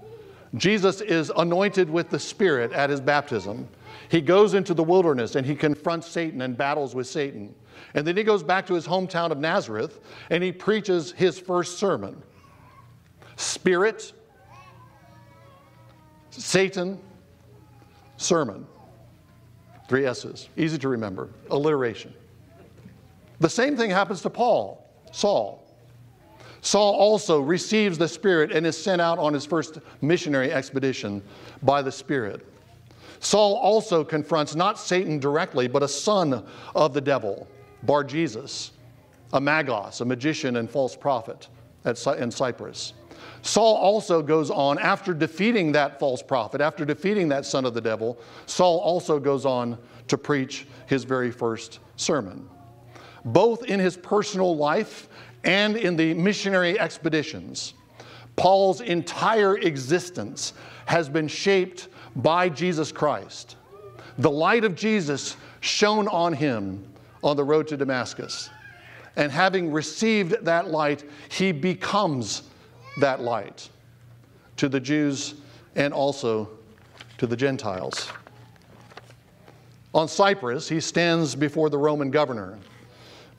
Jesus 0.56 1.00
is 1.00 1.30
anointed 1.36 1.88
with 1.88 2.10
the 2.10 2.18
Spirit 2.18 2.72
at 2.72 2.90
his 2.90 3.00
baptism. 3.00 3.68
He 4.08 4.20
goes 4.20 4.54
into 4.54 4.74
the 4.74 4.82
wilderness 4.82 5.36
and 5.36 5.46
he 5.46 5.54
confronts 5.54 6.08
Satan 6.08 6.42
and 6.42 6.56
battles 6.56 6.94
with 6.94 7.06
Satan. 7.06 7.54
And 7.94 8.06
then 8.06 8.16
he 8.16 8.24
goes 8.24 8.42
back 8.42 8.66
to 8.66 8.74
his 8.74 8.86
hometown 8.86 9.30
of 9.30 9.38
Nazareth 9.38 10.00
and 10.30 10.42
he 10.42 10.50
preaches 10.50 11.12
his 11.12 11.38
first 11.38 11.78
sermon 11.78 12.22
Spirit, 13.36 14.12
Satan, 16.30 16.98
sermon. 18.16 18.66
Three 19.88 20.06
S's. 20.06 20.48
Easy 20.56 20.78
to 20.78 20.88
remember. 20.88 21.30
Alliteration. 21.50 22.14
The 23.40 23.48
same 23.48 23.76
thing 23.76 23.90
happens 23.90 24.20
to 24.22 24.30
Paul, 24.30 24.88
Saul. 25.10 25.66
Saul 26.62 26.94
also 26.94 27.40
receives 27.40 27.96
the 27.96 28.08
Spirit 28.08 28.52
and 28.52 28.66
is 28.66 28.76
sent 28.76 29.00
out 29.00 29.18
on 29.18 29.32
his 29.32 29.46
first 29.46 29.78
missionary 30.00 30.52
expedition 30.52 31.22
by 31.62 31.82
the 31.82 31.92
Spirit. 31.92 32.46
Saul 33.20 33.56
also 33.56 34.02
confronts 34.04 34.54
not 34.54 34.78
Satan 34.78 35.18
directly, 35.18 35.68
but 35.68 35.82
a 35.82 35.88
son 35.88 36.44
of 36.74 36.94
the 36.94 37.00
devil, 37.00 37.46
Bar 37.82 38.04
Jesus, 38.04 38.72
a 39.32 39.40
magos, 39.40 40.00
a 40.00 40.04
magician 40.04 40.56
and 40.56 40.70
false 40.70 40.96
prophet 40.96 41.48
at, 41.84 42.04
in 42.18 42.30
Cyprus. 42.30 42.94
Saul 43.42 43.76
also 43.76 44.22
goes 44.22 44.50
on, 44.50 44.78
after 44.78 45.14
defeating 45.14 45.72
that 45.72 45.98
false 45.98 46.22
prophet, 46.22 46.60
after 46.60 46.84
defeating 46.84 47.28
that 47.28 47.46
son 47.46 47.64
of 47.64 47.74
the 47.74 47.80
devil, 47.80 48.18
Saul 48.46 48.78
also 48.78 49.18
goes 49.18 49.46
on 49.46 49.78
to 50.08 50.18
preach 50.18 50.66
his 50.86 51.04
very 51.04 51.30
first 51.30 51.78
sermon. 51.96 52.48
Both 53.24 53.64
in 53.64 53.80
his 53.80 53.96
personal 53.96 54.56
life 54.56 55.08
and 55.44 55.76
in 55.76 55.96
the 55.96 56.14
missionary 56.14 56.78
expeditions, 56.78 57.74
Paul's 58.36 58.80
entire 58.80 59.58
existence 59.58 60.52
has 60.86 61.08
been 61.08 61.28
shaped 61.28 61.88
by 62.16 62.48
Jesus 62.48 62.92
Christ. 62.92 63.56
The 64.18 64.30
light 64.30 64.64
of 64.64 64.74
Jesus 64.74 65.36
shone 65.60 66.08
on 66.08 66.32
him 66.32 66.84
on 67.22 67.36
the 67.36 67.44
road 67.44 67.68
to 67.68 67.76
Damascus. 67.76 68.50
And 69.16 69.30
having 69.30 69.72
received 69.72 70.44
that 70.44 70.68
light, 70.68 71.04
he 71.30 71.52
becomes 71.52 72.42
that 72.98 73.20
light 73.20 73.68
to 74.56 74.68
the 74.68 74.80
Jews 74.80 75.34
and 75.74 75.92
also 75.92 76.48
to 77.18 77.26
the 77.26 77.36
Gentiles. 77.36 78.08
On 79.92 80.06
Cyprus, 80.06 80.68
he 80.68 80.80
stands 80.80 81.34
before 81.34 81.68
the 81.68 81.78
Roman 81.78 82.10
governor. 82.10 82.58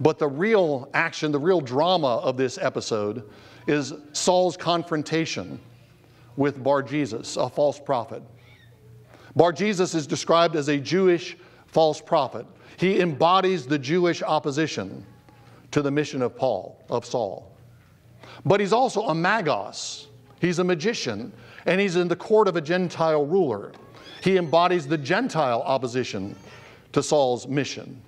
But 0.01 0.17
the 0.17 0.27
real 0.27 0.89
action, 0.95 1.31
the 1.31 1.39
real 1.39 1.61
drama 1.61 2.17
of 2.17 2.35
this 2.35 2.57
episode 2.57 3.29
is 3.67 3.93
Saul's 4.13 4.57
confrontation 4.57 5.59
with 6.35 6.63
Bar 6.63 6.81
Jesus, 6.81 7.37
a 7.37 7.47
false 7.47 7.79
prophet. 7.79 8.23
Bar 9.35 9.53
Jesus 9.53 9.93
is 9.93 10.07
described 10.07 10.55
as 10.55 10.69
a 10.69 10.77
Jewish 10.79 11.37
false 11.67 12.01
prophet. 12.01 12.47
He 12.77 12.99
embodies 12.99 13.67
the 13.67 13.77
Jewish 13.77 14.23
opposition 14.23 15.05
to 15.69 15.83
the 15.83 15.91
mission 15.91 16.23
of 16.23 16.35
Paul, 16.35 16.83
of 16.89 17.05
Saul. 17.05 17.55
But 18.43 18.59
he's 18.59 18.73
also 18.73 19.03
a 19.03 19.13
magos. 19.13 20.07
He's 20.39 20.57
a 20.57 20.63
magician, 20.63 21.31
and 21.67 21.79
he's 21.79 21.95
in 21.95 22.07
the 22.07 22.15
court 22.15 22.47
of 22.47 22.55
a 22.55 22.61
Gentile 22.61 23.23
ruler. 23.23 23.71
He 24.23 24.37
embodies 24.37 24.87
the 24.87 24.97
Gentile 24.97 25.61
opposition 25.61 26.35
to 26.93 27.03
Saul's 27.03 27.47
mission. 27.47 28.01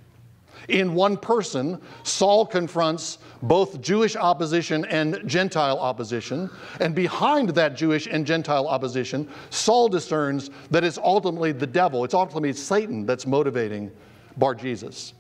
In 0.70 0.93
one 0.93 1.17
person, 1.17 1.82
Saul 2.03 2.46
confronts 2.46 3.17
both 3.41 3.82
Jewish 3.82 4.15
opposition 4.15 4.86
and 4.86 5.22
Gentile 5.25 5.77
opposition. 5.77 6.50
And 6.79 6.96
behind 6.96 7.50
that 7.50 7.75
Jewish 7.75 8.08
and 8.08 8.25
Gentile 8.25 8.67
opposition, 8.67 9.29
Saul 9.50 9.89
discerns 9.89 10.50
that 10.72 10.84
it's 10.84 10.98
ultimately 10.98 11.51
the 11.51 11.67
devil, 11.67 12.03
it's 12.03 12.13
ultimately 12.13 12.53
Satan 12.53 13.05
that's 13.05 13.27
motivating 13.27 13.91
Bar 14.38 14.55
Jesus. 14.55 15.13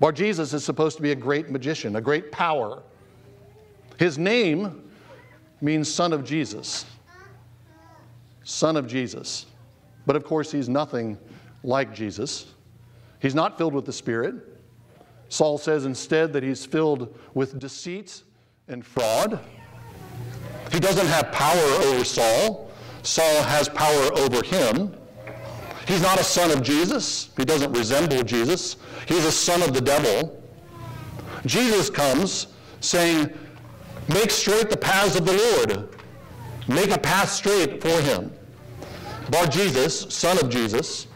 Bar 0.00 0.12
Jesus 0.12 0.52
is 0.52 0.64
supposed 0.64 0.96
to 0.96 1.02
be 1.02 1.12
a 1.12 1.16
great 1.16 1.50
magician, 1.50 1.96
a 1.96 2.00
great 2.00 2.32
power. 2.32 2.82
His 3.98 4.18
name 4.18 4.90
means 5.60 5.92
son 5.92 6.12
of 6.12 6.24
Jesus. 6.24 6.86
Son 8.42 8.76
of 8.76 8.86
Jesus. 8.86 9.46
But 10.06 10.16
of 10.16 10.24
course, 10.24 10.50
he's 10.50 10.68
nothing 10.68 11.18
like 11.62 11.94
Jesus. 11.94 12.53
He's 13.24 13.34
not 13.34 13.56
filled 13.56 13.72
with 13.72 13.86
the 13.86 13.92
Spirit. 13.92 14.34
Saul 15.30 15.56
says 15.56 15.86
instead 15.86 16.30
that 16.34 16.42
he's 16.42 16.66
filled 16.66 17.18
with 17.32 17.58
deceit 17.58 18.22
and 18.68 18.84
fraud. 18.84 19.40
He 20.70 20.78
doesn't 20.78 21.06
have 21.06 21.32
power 21.32 21.58
over 21.86 22.04
Saul. 22.04 22.70
Saul 23.02 23.42
has 23.44 23.66
power 23.66 24.12
over 24.18 24.44
him. 24.44 24.94
He's 25.88 26.02
not 26.02 26.20
a 26.20 26.22
son 26.22 26.50
of 26.50 26.62
Jesus. 26.62 27.30
He 27.38 27.46
doesn't 27.46 27.72
resemble 27.72 28.22
Jesus. 28.24 28.76
He's 29.08 29.24
a 29.24 29.32
son 29.32 29.62
of 29.62 29.72
the 29.72 29.80
devil. 29.80 30.42
Jesus 31.46 31.88
comes 31.88 32.48
saying, 32.80 33.32
Make 34.10 34.32
straight 34.32 34.68
the 34.68 34.76
paths 34.76 35.16
of 35.16 35.24
the 35.24 35.32
Lord. 35.32 35.88
Make 36.68 36.90
a 36.90 37.00
path 37.00 37.30
straight 37.30 37.80
for 37.80 38.02
him. 38.02 38.30
Bar 39.30 39.46
Jesus, 39.46 40.14
son 40.14 40.38
of 40.44 40.50
Jesus, 40.50 41.06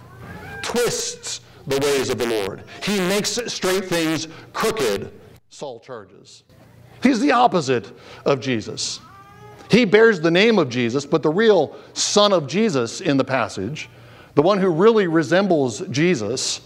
twists 0.63 1.43
the 1.69 1.79
ways 1.79 2.09
of 2.11 2.19
the 2.19 2.27
Lord. 2.27 2.65
He 2.83 2.99
makes 2.99 3.39
straight 3.47 3.85
things 3.85 4.27
crooked, 4.53 5.13
Saul 5.51 5.81
charges. 5.81 6.43
He's 7.03 7.21
the 7.21 7.33
opposite 7.33 7.93
of 8.25 8.41
Jesus. 8.41 9.01
He 9.71 9.85
bears 9.85 10.21
the 10.21 10.31
name 10.31 10.59
of 10.59 10.71
Jesus, 10.71 11.05
but 11.05 11.23
the 11.23 11.31
real 11.31 11.77
son 11.93 12.33
of 12.33 12.47
Jesus 12.47 13.03
in 13.03 13.19
the 13.19 13.25
passage, 13.25 13.91
the 14.35 14.43
one 14.43 14.59
who 14.59 14.71
really 14.71 15.07
resembles 15.07 15.81
Jesus, 15.89 16.63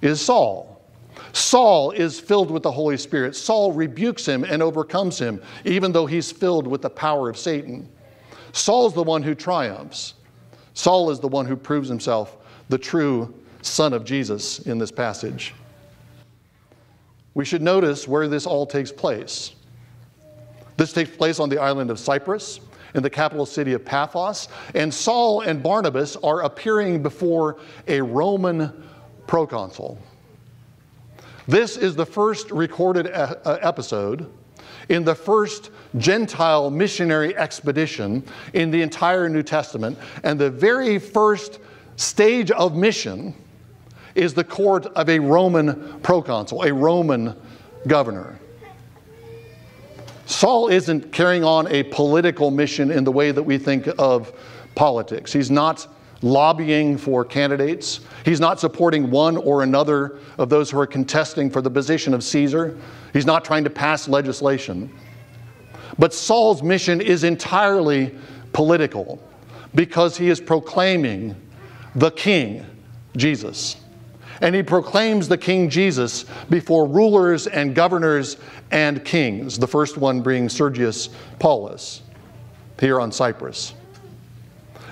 is 0.00 0.20
Saul. 0.20 0.82
Saul 1.32 1.90
is 1.90 2.18
filled 2.18 2.50
with 2.50 2.62
the 2.62 2.72
Holy 2.72 2.96
Spirit. 2.96 3.36
Saul 3.36 3.72
rebukes 3.72 4.26
him 4.26 4.44
and 4.44 4.62
overcomes 4.62 5.18
him, 5.18 5.42
even 5.66 5.92
though 5.92 6.06
he's 6.06 6.32
filled 6.32 6.66
with 6.66 6.80
the 6.80 6.90
power 6.90 7.28
of 7.28 7.36
Satan. 7.36 7.86
Saul's 8.52 8.94
the 8.94 9.02
one 9.02 9.22
who 9.22 9.34
triumphs. 9.34 10.14
Saul 10.72 11.10
is 11.10 11.20
the 11.20 11.28
one 11.28 11.44
who 11.44 11.56
proves 11.56 11.88
himself 11.88 12.38
the 12.70 12.78
true 12.78 13.34
son 13.68 13.92
of 13.92 14.04
Jesus 14.04 14.60
in 14.60 14.78
this 14.78 14.90
passage. 14.90 15.54
We 17.34 17.44
should 17.44 17.62
notice 17.62 18.08
where 18.08 18.26
this 18.26 18.46
all 18.46 18.66
takes 18.66 18.90
place. 18.90 19.54
This 20.76 20.92
takes 20.92 21.16
place 21.16 21.38
on 21.40 21.48
the 21.48 21.58
island 21.58 21.90
of 21.90 21.98
Cyprus, 21.98 22.60
in 22.94 23.02
the 23.02 23.10
capital 23.10 23.46
city 23.46 23.74
of 23.74 23.84
Paphos, 23.84 24.48
and 24.74 24.92
Saul 24.92 25.42
and 25.42 25.62
Barnabas 25.62 26.16
are 26.16 26.42
appearing 26.42 27.02
before 27.02 27.58
a 27.86 28.00
Roman 28.00 28.72
proconsul. 29.26 29.98
This 31.46 31.76
is 31.76 31.94
the 31.94 32.06
first 32.06 32.50
recorded 32.50 33.08
uh, 33.08 33.58
episode 33.62 34.30
in 34.88 35.04
the 35.04 35.14
first 35.14 35.70
Gentile 35.96 36.70
missionary 36.70 37.36
expedition 37.36 38.22
in 38.52 38.70
the 38.70 38.82
entire 38.82 39.28
New 39.28 39.42
Testament, 39.42 39.98
and 40.24 40.38
the 40.38 40.50
very 40.50 40.98
first 40.98 41.60
stage 41.96 42.50
of 42.50 42.76
mission 42.76 43.34
is 44.14 44.34
the 44.34 44.44
court 44.44 44.86
of 44.86 45.08
a 45.08 45.18
Roman 45.18 46.00
proconsul, 46.00 46.62
a 46.62 46.72
Roman 46.72 47.34
governor. 47.86 48.38
Saul 50.26 50.68
isn't 50.68 51.10
carrying 51.10 51.42
on 51.42 51.66
a 51.68 51.84
political 51.84 52.50
mission 52.50 52.90
in 52.90 53.04
the 53.04 53.12
way 53.12 53.32
that 53.32 53.42
we 53.42 53.56
think 53.56 53.88
of 53.98 54.32
politics. 54.74 55.32
He's 55.32 55.50
not 55.50 55.86
lobbying 56.20 56.98
for 56.98 57.24
candidates. 57.24 58.00
He's 58.24 58.40
not 58.40 58.60
supporting 58.60 59.10
one 59.10 59.36
or 59.36 59.62
another 59.62 60.18
of 60.36 60.48
those 60.48 60.70
who 60.70 60.78
are 60.78 60.86
contesting 60.86 61.48
for 61.50 61.62
the 61.62 61.70
position 61.70 62.12
of 62.12 62.22
Caesar. 62.24 62.76
He's 63.12 63.26
not 63.26 63.44
trying 63.44 63.64
to 63.64 63.70
pass 63.70 64.08
legislation. 64.08 64.92
But 65.98 66.12
Saul's 66.12 66.62
mission 66.62 67.00
is 67.00 67.24
entirely 67.24 68.14
political 68.52 69.22
because 69.74 70.16
he 70.16 70.28
is 70.28 70.40
proclaiming 70.40 71.36
the 71.94 72.10
King, 72.10 72.64
Jesus. 73.16 73.76
And 74.40 74.54
he 74.54 74.62
proclaims 74.62 75.28
the 75.28 75.38
King 75.38 75.68
Jesus 75.68 76.24
before 76.48 76.86
rulers 76.86 77.46
and 77.46 77.74
governors 77.74 78.36
and 78.70 79.04
kings, 79.04 79.58
the 79.58 79.66
first 79.66 79.96
one 79.96 80.20
being 80.20 80.48
Sergius 80.48 81.08
Paulus 81.38 82.02
here 82.78 83.00
on 83.00 83.10
Cyprus. 83.10 83.74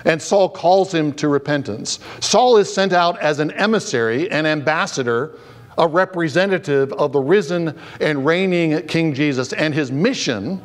And 0.05 0.21
Saul 0.21 0.49
calls 0.49 0.93
him 0.93 1.13
to 1.13 1.27
repentance. 1.27 1.99
Saul 2.19 2.57
is 2.57 2.73
sent 2.73 2.93
out 2.93 3.19
as 3.19 3.39
an 3.39 3.51
emissary, 3.51 4.29
an 4.31 4.45
ambassador, 4.45 5.37
a 5.77 5.87
representative 5.87 6.91
of 6.93 7.11
the 7.11 7.19
risen 7.19 7.77
and 7.99 8.25
reigning 8.25 8.85
King 8.87 9.13
Jesus. 9.13 9.53
And 9.53 9.73
his 9.73 9.91
mission 9.91 10.61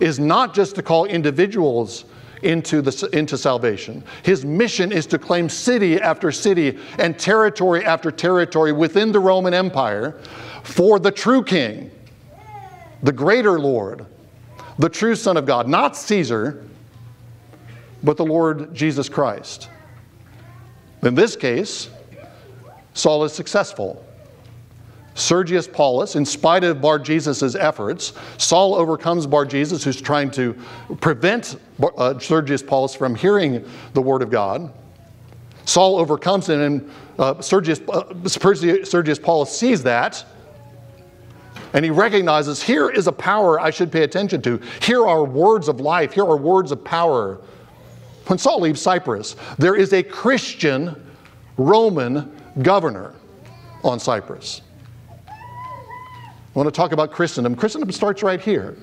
is 0.00 0.18
not 0.18 0.54
just 0.54 0.74
to 0.76 0.82
call 0.82 1.06
individuals 1.06 2.04
into, 2.42 2.82
the, 2.82 3.08
into 3.12 3.36
salvation. 3.36 4.04
His 4.22 4.44
mission 4.44 4.92
is 4.92 5.06
to 5.06 5.18
claim 5.18 5.48
city 5.48 6.00
after 6.00 6.30
city 6.32 6.78
and 6.98 7.18
territory 7.18 7.84
after 7.84 8.10
territory 8.10 8.72
within 8.72 9.12
the 9.12 9.20
Roman 9.20 9.54
Empire 9.54 10.20
for 10.62 10.98
the 10.98 11.10
true 11.10 11.42
king, 11.42 11.90
the 13.02 13.12
greater 13.12 13.58
Lord, 13.58 14.06
the 14.78 14.88
true 14.88 15.14
Son 15.14 15.36
of 15.36 15.46
God, 15.46 15.68
not 15.68 15.96
Caesar, 15.96 16.64
but 18.02 18.16
the 18.16 18.24
Lord 18.24 18.74
Jesus 18.74 19.08
Christ. 19.08 19.68
In 21.02 21.14
this 21.14 21.36
case, 21.36 21.90
Saul 22.94 23.24
is 23.24 23.32
successful. 23.32 24.04
Sergius 25.18 25.66
Paulus, 25.66 26.14
in 26.14 26.24
spite 26.24 26.62
of 26.62 26.80
Bar 26.80 27.00
Jesus' 27.00 27.56
efforts, 27.56 28.12
Saul 28.36 28.74
overcomes 28.74 29.26
Bar 29.26 29.46
Jesus, 29.46 29.82
who's 29.82 30.00
trying 30.00 30.30
to 30.32 30.54
prevent 31.00 31.56
uh, 31.82 32.18
Sergius 32.20 32.62
Paulus 32.62 32.94
from 32.94 33.16
hearing 33.16 33.68
the 33.94 34.00
word 34.00 34.22
of 34.22 34.30
God. 34.30 34.72
Saul 35.64 35.98
overcomes 35.98 36.48
him, 36.48 36.60
and 36.60 36.90
uh, 37.18 37.42
Sergius, 37.42 37.80
uh, 37.88 38.14
Sergius 38.28 39.18
Paulus 39.18 39.50
sees 39.50 39.82
that, 39.82 40.24
and 41.72 41.84
he 41.84 41.90
recognizes 41.90 42.62
here 42.62 42.88
is 42.88 43.08
a 43.08 43.12
power 43.12 43.60
I 43.60 43.70
should 43.70 43.90
pay 43.90 44.04
attention 44.04 44.40
to. 44.42 44.60
Here 44.82 45.04
are 45.04 45.24
words 45.24 45.68
of 45.68 45.80
life, 45.80 46.12
here 46.12 46.24
are 46.24 46.36
words 46.36 46.70
of 46.70 46.84
power. 46.84 47.40
When 48.28 48.38
Saul 48.38 48.60
leaves 48.60 48.80
Cyprus, 48.80 49.34
there 49.58 49.74
is 49.74 49.92
a 49.92 50.02
Christian 50.02 51.10
Roman 51.56 52.32
governor 52.62 53.14
on 53.82 53.98
Cyprus. 53.98 54.62
I 56.54 56.58
want 56.58 56.66
to 56.66 56.76
talk 56.76 56.92
about 56.92 57.12
Christendom. 57.12 57.54
Christendom 57.54 57.90
starts 57.92 58.22
right 58.22 58.40
here. 58.40 58.76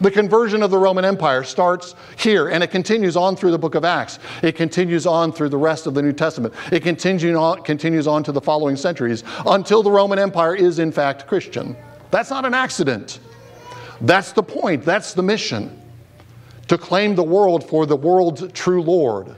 The 0.00 0.10
conversion 0.10 0.62
of 0.62 0.70
the 0.70 0.78
Roman 0.78 1.06
Empire 1.06 1.42
starts 1.42 1.94
here 2.18 2.48
and 2.48 2.62
it 2.62 2.70
continues 2.70 3.16
on 3.16 3.34
through 3.34 3.52
the 3.52 3.58
book 3.58 3.74
of 3.74 3.84
Acts. 3.84 4.18
It 4.42 4.54
continues 4.54 5.06
on 5.06 5.32
through 5.32 5.48
the 5.48 5.56
rest 5.56 5.86
of 5.86 5.94
the 5.94 6.02
New 6.02 6.12
Testament. 6.12 6.52
It 6.70 6.82
continues 6.82 7.34
on, 7.34 7.62
continues 7.62 8.06
on 8.06 8.22
to 8.24 8.32
the 8.32 8.40
following 8.40 8.76
centuries 8.76 9.24
until 9.46 9.82
the 9.82 9.90
Roman 9.90 10.18
Empire 10.18 10.54
is, 10.54 10.78
in 10.78 10.92
fact, 10.92 11.26
Christian. 11.26 11.74
That's 12.10 12.28
not 12.28 12.44
an 12.44 12.52
accident. 12.52 13.20
That's 14.02 14.32
the 14.32 14.42
point. 14.42 14.84
That's 14.84 15.14
the 15.14 15.22
mission 15.22 15.80
to 16.68 16.76
claim 16.76 17.14
the 17.14 17.22
world 17.22 17.66
for 17.66 17.86
the 17.86 17.96
world's 17.96 18.52
true 18.52 18.82
Lord, 18.82 19.34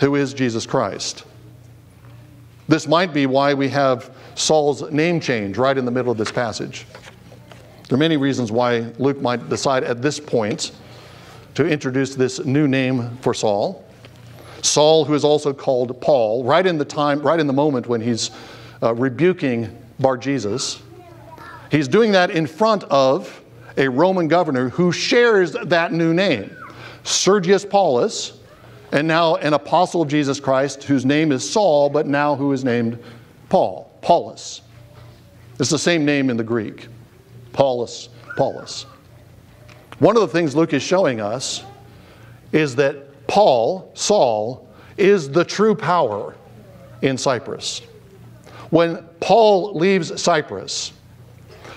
who 0.00 0.16
is 0.16 0.34
Jesus 0.34 0.66
Christ. 0.66 1.24
This 2.68 2.88
might 2.88 3.14
be 3.14 3.26
why 3.26 3.54
we 3.54 3.68
have 3.68 4.15
Saul's 4.36 4.90
name 4.92 5.18
change 5.18 5.56
right 5.58 5.76
in 5.76 5.84
the 5.84 5.90
middle 5.90 6.12
of 6.12 6.18
this 6.18 6.30
passage. 6.30 6.86
There 7.88 7.96
are 7.96 7.98
many 7.98 8.16
reasons 8.16 8.52
why 8.52 8.80
Luke 8.98 9.20
might 9.20 9.48
decide 9.48 9.82
at 9.82 10.02
this 10.02 10.20
point 10.20 10.72
to 11.54 11.66
introduce 11.66 12.14
this 12.14 12.44
new 12.44 12.68
name 12.68 13.16
for 13.22 13.32
Saul. 13.32 13.82
Saul, 14.60 15.06
who 15.06 15.14
is 15.14 15.24
also 15.24 15.54
called 15.54 15.98
Paul, 16.02 16.44
right 16.44 16.66
in 16.66 16.76
the 16.76 16.84
time, 16.84 17.22
right 17.22 17.40
in 17.40 17.46
the 17.46 17.52
moment 17.52 17.86
when 17.86 18.00
he's 18.00 18.30
uh, 18.82 18.94
rebuking 18.94 19.74
Bar 19.98 20.18
Jesus. 20.18 20.82
He's 21.70 21.88
doing 21.88 22.12
that 22.12 22.30
in 22.30 22.46
front 22.46 22.84
of 22.84 23.42
a 23.78 23.88
Roman 23.88 24.28
governor 24.28 24.68
who 24.68 24.92
shares 24.92 25.52
that 25.52 25.92
new 25.92 26.12
name, 26.12 26.54
Sergius 27.04 27.64
Paulus, 27.64 28.38
and 28.92 29.08
now 29.08 29.36
an 29.36 29.54
apostle 29.54 30.02
of 30.02 30.08
Jesus 30.08 30.40
Christ 30.40 30.84
whose 30.84 31.06
name 31.06 31.32
is 31.32 31.48
Saul, 31.48 31.88
but 31.88 32.06
now 32.06 32.34
who 32.34 32.52
is 32.52 32.64
named 32.64 32.98
Paul. 33.48 33.85
Paulus. 34.06 34.60
It's 35.58 35.68
the 35.68 35.80
same 35.80 36.04
name 36.04 36.30
in 36.30 36.36
the 36.36 36.44
Greek. 36.44 36.86
Paulus, 37.52 38.08
Paulus. 38.36 38.86
One 39.98 40.14
of 40.14 40.20
the 40.20 40.28
things 40.28 40.54
Luke 40.54 40.72
is 40.74 40.82
showing 40.84 41.20
us 41.20 41.64
is 42.52 42.76
that 42.76 43.26
Paul, 43.26 43.90
Saul, 43.94 44.68
is 44.96 45.28
the 45.28 45.44
true 45.44 45.74
power 45.74 46.36
in 47.02 47.18
Cyprus. 47.18 47.80
When 48.70 49.02
Paul 49.18 49.74
leaves 49.74 50.22
Cyprus, 50.22 50.92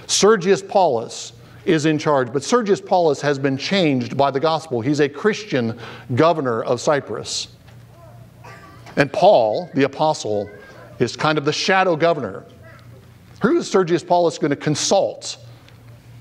Sergius 0.06 0.62
Paulus 0.62 1.34
is 1.65 1.88
in 1.88 1.98
charge, 1.98 2.32
but 2.32 2.44
Sergius 2.44 2.80
Paulus 2.80 3.22
has 3.22 3.39
been 3.39 3.58
changed 3.58 4.15
by 4.15 4.30
the 4.30 4.39
gospel. 4.39 4.82
He's 4.82 5.00
a 5.00 5.10
Christian 5.10 5.80
governor 6.13 6.62
of 6.62 6.80
Cyprus. 6.80 7.48
And 8.98 9.12
Paul, 9.12 9.68
the 9.74 9.86
apostle, 9.86 10.48
is 10.99 11.15
kind 11.15 11.38
of 11.38 11.45
the 11.45 11.53
shadow 11.53 11.95
governor. 11.95 12.45
Who 13.41 13.57
is 13.57 13.69
Sergius 13.69 14.03
Paulus 14.03 14.38
going 14.38 14.49
to 14.51 14.55
consult? 14.55 15.38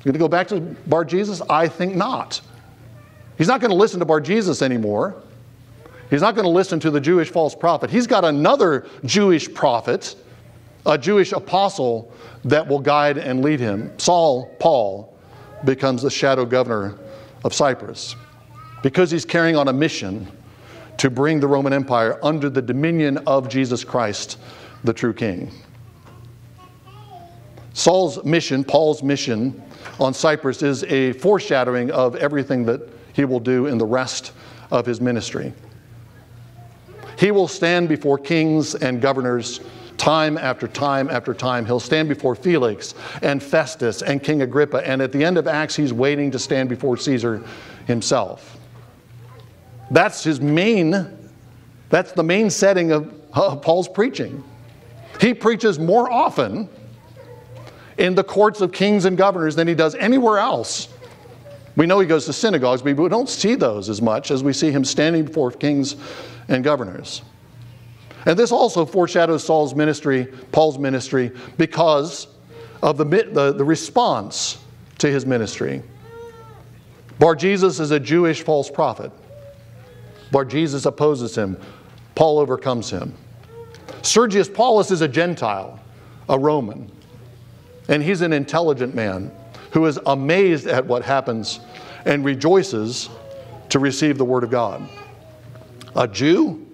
Going 0.04 0.12
to 0.12 0.18
go 0.18 0.28
back 0.28 0.48
to 0.48 0.60
Bar 0.60 1.04
Jesus? 1.04 1.42
I 1.50 1.68
think 1.68 1.94
not. 1.94 2.40
He's 3.36 3.48
not 3.48 3.60
going 3.60 3.70
to 3.70 3.76
listen 3.76 3.98
to 4.00 4.06
Bar 4.06 4.20
Jesus 4.20 4.62
anymore. 4.62 5.22
He's 6.10 6.22
not 6.22 6.34
going 6.34 6.44
to 6.44 6.50
listen 6.50 6.80
to 6.80 6.90
the 6.90 7.00
Jewish 7.00 7.30
false 7.30 7.54
prophet. 7.54 7.90
He's 7.90 8.06
got 8.06 8.24
another 8.24 8.86
Jewish 9.04 9.52
prophet, 9.52 10.16
a 10.86 10.96
Jewish 10.96 11.32
apostle 11.32 12.12
that 12.44 12.66
will 12.66 12.78
guide 12.78 13.18
and 13.18 13.42
lead 13.42 13.60
him. 13.60 13.92
Saul, 13.98 14.46
Paul, 14.58 15.14
becomes 15.64 16.02
the 16.02 16.10
shadow 16.10 16.46
governor 16.46 16.98
of 17.44 17.52
Cyprus 17.52 18.16
because 18.82 19.10
he's 19.10 19.24
carrying 19.24 19.56
on 19.56 19.68
a 19.68 19.72
mission 19.72 20.26
to 20.96 21.10
bring 21.10 21.40
the 21.40 21.46
Roman 21.46 21.72
Empire 21.72 22.18
under 22.22 22.48
the 22.48 22.62
dominion 22.62 23.18
of 23.26 23.48
Jesus 23.48 23.84
Christ 23.84 24.38
the 24.84 24.92
true 24.92 25.12
king. 25.12 25.50
Saul's 27.72 28.24
mission, 28.24 28.64
Paul's 28.64 29.02
mission 29.02 29.62
on 30.00 30.12
Cyprus, 30.12 30.62
is 30.62 30.82
a 30.84 31.12
foreshadowing 31.12 31.90
of 31.90 32.16
everything 32.16 32.64
that 32.64 32.88
he 33.12 33.24
will 33.24 33.40
do 33.40 33.66
in 33.66 33.78
the 33.78 33.86
rest 33.86 34.32
of 34.70 34.84
his 34.84 35.00
ministry. 35.00 35.52
He 37.18 37.30
will 37.30 37.48
stand 37.48 37.88
before 37.88 38.18
kings 38.18 38.74
and 38.74 39.00
governors 39.00 39.60
time 39.96 40.38
after 40.38 40.68
time 40.68 41.10
after 41.10 41.34
time. 41.34 41.66
He'll 41.66 41.80
stand 41.80 42.08
before 42.08 42.34
Felix 42.34 42.94
and 43.22 43.42
Festus 43.42 44.02
and 44.02 44.22
King 44.22 44.42
Agrippa, 44.42 44.88
and 44.88 45.02
at 45.02 45.12
the 45.12 45.24
end 45.24 45.36
of 45.36 45.46
Acts, 45.46 45.74
he's 45.76 45.92
waiting 45.92 46.30
to 46.30 46.38
stand 46.38 46.68
before 46.68 46.96
Caesar 46.96 47.44
himself. 47.86 48.56
That's 49.90 50.22
his 50.22 50.40
main, 50.40 51.30
that's 51.90 52.12
the 52.12 52.22
main 52.22 52.50
setting 52.50 52.92
of, 52.92 53.12
of 53.34 53.62
Paul's 53.62 53.88
preaching. 53.88 54.44
He 55.20 55.34
preaches 55.34 55.78
more 55.78 56.10
often 56.10 56.68
in 57.96 58.14
the 58.14 58.24
courts 58.24 58.60
of 58.60 58.72
kings 58.72 59.04
and 59.04 59.16
governors 59.18 59.56
than 59.56 59.66
he 59.66 59.74
does 59.74 59.94
anywhere 59.96 60.38
else. 60.38 60.88
We 61.76 61.86
know 61.86 62.00
he 62.00 62.06
goes 62.06 62.26
to 62.26 62.32
synagogues, 62.32 62.82
but 62.82 62.96
we 62.96 63.08
don't 63.08 63.28
see 63.28 63.54
those 63.54 63.88
as 63.88 64.02
much 64.02 64.30
as 64.30 64.42
we 64.42 64.52
see 64.52 64.70
him 64.70 64.84
standing 64.84 65.24
before 65.24 65.50
kings 65.50 65.96
and 66.48 66.64
governors. 66.64 67.22
And 68.26 68.38
this 68.38 68.52
also 68.52 68.84
foreshadows 68.84 69.44
Saul's 69.44 69.74
ministry, 69.74 70.26
Paul's 70.52 70.78
ministry, 70.78 71.32
because 71.56 72.26
of 72.82 72.96
the, 72.96 73.04
the, 73.04 73.52
the 73.52 73.64
response 73.64 74.58
to 74.98 75.10
his 75.10 75.24
ministry. 75.24 75.82
Bar 77.18 77.34
Jesus 77.34 77.80
is 77.80 77.90
a 77.90 78.00
Jewish 78.00 78.42
false 78.42 78.70
prophet. 78.70 79.10
Bar 80.30 80.44
Jesus 80.44 80.84
opposes 80.84 81.36
him. 81.36 81.60
Paul 82.14 82.38
overcomes 82.38 82.90
him. 82.90 83.14
Sergius 84.02 84.48
Paulus 84.48 84.90
is 84.90 85.00
a 85.00 85.08
Gentile, 85.08 85.78
a 86.28 86.38
Roman, 86.38 86.90
and 87.88 88.02
he's 88.02 88.20
an 88.20 88.32
intelligent 88.32 88.94
man 88.94 89.30
who 89.72 89.86
is 89.86 89.98
amazed 90.06 90.66
at 90.66 90.84
what 90.84 91.02
happens 91.02 91.60
and 92.04 92.24
rejoices 92.24 93.08
to 93.68 93.78
receive 93.78 94.18
the 94.18 94.24
Word 94.24 94.44
of 94.44 94.50
God. 94.50 94.88
A 95.96 96.06
Jew, 96.06 96.66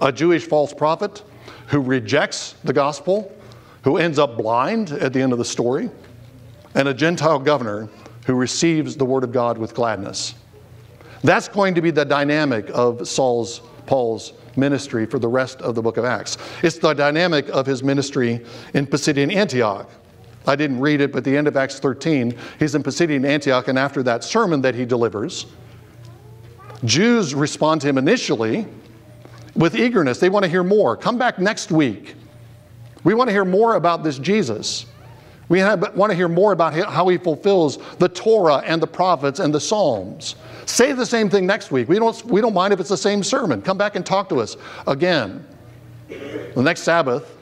a 0.00 0.12
Jewish 0.12 0.46
false 0.46 0.72
prophet 0.74 1.22
who 1.68 1.80
rejects 1.80 2.54
the 2.64 2.72
gospel, 2.72 3.34
who 3.82 3.96
ends 3.96 4.18
up 4.18 4.36
blind 4.36 4.92
at 4.92 5.12
the 5.12 5.20
end 5.20 5.32
of 5.32 5.38
the 5.38 5.44
story, 5.44 5.90
and 6.74 6.88
a 6.88 6.94
Gentile 6.94 7.38
governor 7.38 7.88
who 8.26 8.34
receives 8.34 8.96
the 8.96 9.04
word 9.04 9.24
of 9.24 9.32
God 9.32 9.56
with 9.56 9.74
gladness. 9.74 10.34
That's 11.22 11.48
going 11.48 11.74
to 11.74 11.80
be 11.80 11.90
the 11.90 12.04
dynamic 12.04 12.70
of 12.72 13.08
Saul's, 13.08 13.60
Paul's 13.86 14.32
ministry 14.56 15.06
for 15.06 15.18
the 15.18 15.28
rest 15.28 15.60
of 15.62 15.74
the 15.74 15.82
book 15.82 15.96
of 15.96 16.04
Acts. 16.04 16.38
It's 16.62 16.78
the 16.78 16.94
dynamic 16.94 17.48
of 17.48 17.66
his 17.66 17.82
ministry 17.82 18.44
in 18.74 18.86
Pisidian 18.86 19.34
Antioch. 19.34 19.90
I 20.46 20.56
didn't 20.56 20.80
read 20.80 21.00
it, 21.00 21.12
but 21.12 21.24
the 21.24 21.36
end 21.36 21.46
of 21.46 21.56
Acts 21.56 21.78
13, 21.78 22.36
he's 22.58 22.74
in 22.74 22.82
Pisidian 22.82 23.26
Antioch, 23.26 23.68
and 23.68 23.78
after 23.78 24.02
that 24.04 24.24
sermon 24.24 24.62
that 24.62 24.74
he 24.74 24.84
delivers, 24.84 25.46
Jews 26.84 27.34
respond 27.34 27.80
to 27.82 27.88
him 27.88 27.98
initially 27.98 28.66
with 29.54 29.74
eagerness. 29.74 30.20
They 30.20 30.30
want 30.30 30.44
to 30.44 30.50
hear 30.50 30.62
more. 30.62 30.96
Come 30.96 31.18
back 31.18 31.38
next 31.38 31.70
week. 31.70 32.14
We 33.04 33.14
want 33.14 33.28
to 33.28 33.32
hear 33.32 33.44
more 33.44 33.74
about 33.74 34.04
this 34.04 34.18
Jesus. 34.18 34.86
We 35.48 35.58
have, 35.60 35.96
want 35.96 36.10
to 36.10 36.16
hear 36.16 36.28
more 36.28 36.52
about 36.52 36.74
how 36.74 37.08
he 37.08 37.16
fulfills 37.16 37.78
the 37.96 38.08
Torah 38.08 38.58
and 38.58 38.82
the 38.82 38.86
prophets 38.86 39.40
and 39.40 39.54
the 39.54 39.60
Psalms. 39.60 40.36
Say 40.68 40.92
the 40.92 41.06
same 41.06 41.30
thing 41.30 41.46
next 41.46 41.70
week. 41.70 41.88
We 41.88 41.98
don't, 41.98 42.22
we 42.26 42.42
don't 42.42 42.52
mind 42.52 42.74
if 42.74 42.78
it's 42.78 42.90
the 42.90 42.96
same 42.96 43.22
sermon. 43.22 43.62
Come 43.62 43.78
back 43.78 43.96
and 43.96 44.04
talk 44.04 44.28
to 44.28 44.36
us 44.36 44.58
again. 44.86 45.46
The 46.08 46.62
next 46.62 46.82
Sabbath, 46.82 47.34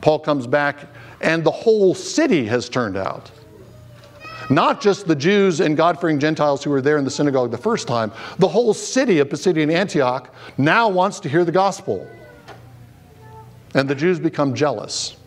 Paul 0.00 0.18
comes 0.20 0.46
back, 0.46 0.86
and 1.20 1.44
the 1.44 1.50
whole 1.50 1.94
city 1.94 2.46
has 2.46 2.70
turned 2.70 2.96
out. 2.96 3.30
Not 4.48 4.80
just 4.80 5.06
the 5.06 5.14
Jews 5.14 5.60
and 5.60 5.76
God 5.76 6.00
fearing 6.00 6.18
Gentiles 6.18 6.64
who 6.64 6.70
were 6.70 6.80
there 6.80 6.96
in 6.96 7.04
the 7.04 7.10
synagogue 7.10 7.50
the 7.50 7.58
first 7.58 7.86
time, 7.86 8.10
the 8.38 8.48
whole 8.48 8.72
city 8.72 9.18
of 9.18 9.28
Pisidian 9.28 9.70
Antioch 9.70 10.34
now 10.56 10.88
wants 10.88 11.20
to 11.20 11.28
hear 11.28 11.44
the 11.44 11.52
gospel. 11.52 12.08
And 13.74 13.86
the 13.90 13.94
Jews 13.94 14.18
become 14.18 14.54
jealous. 14.54 15.18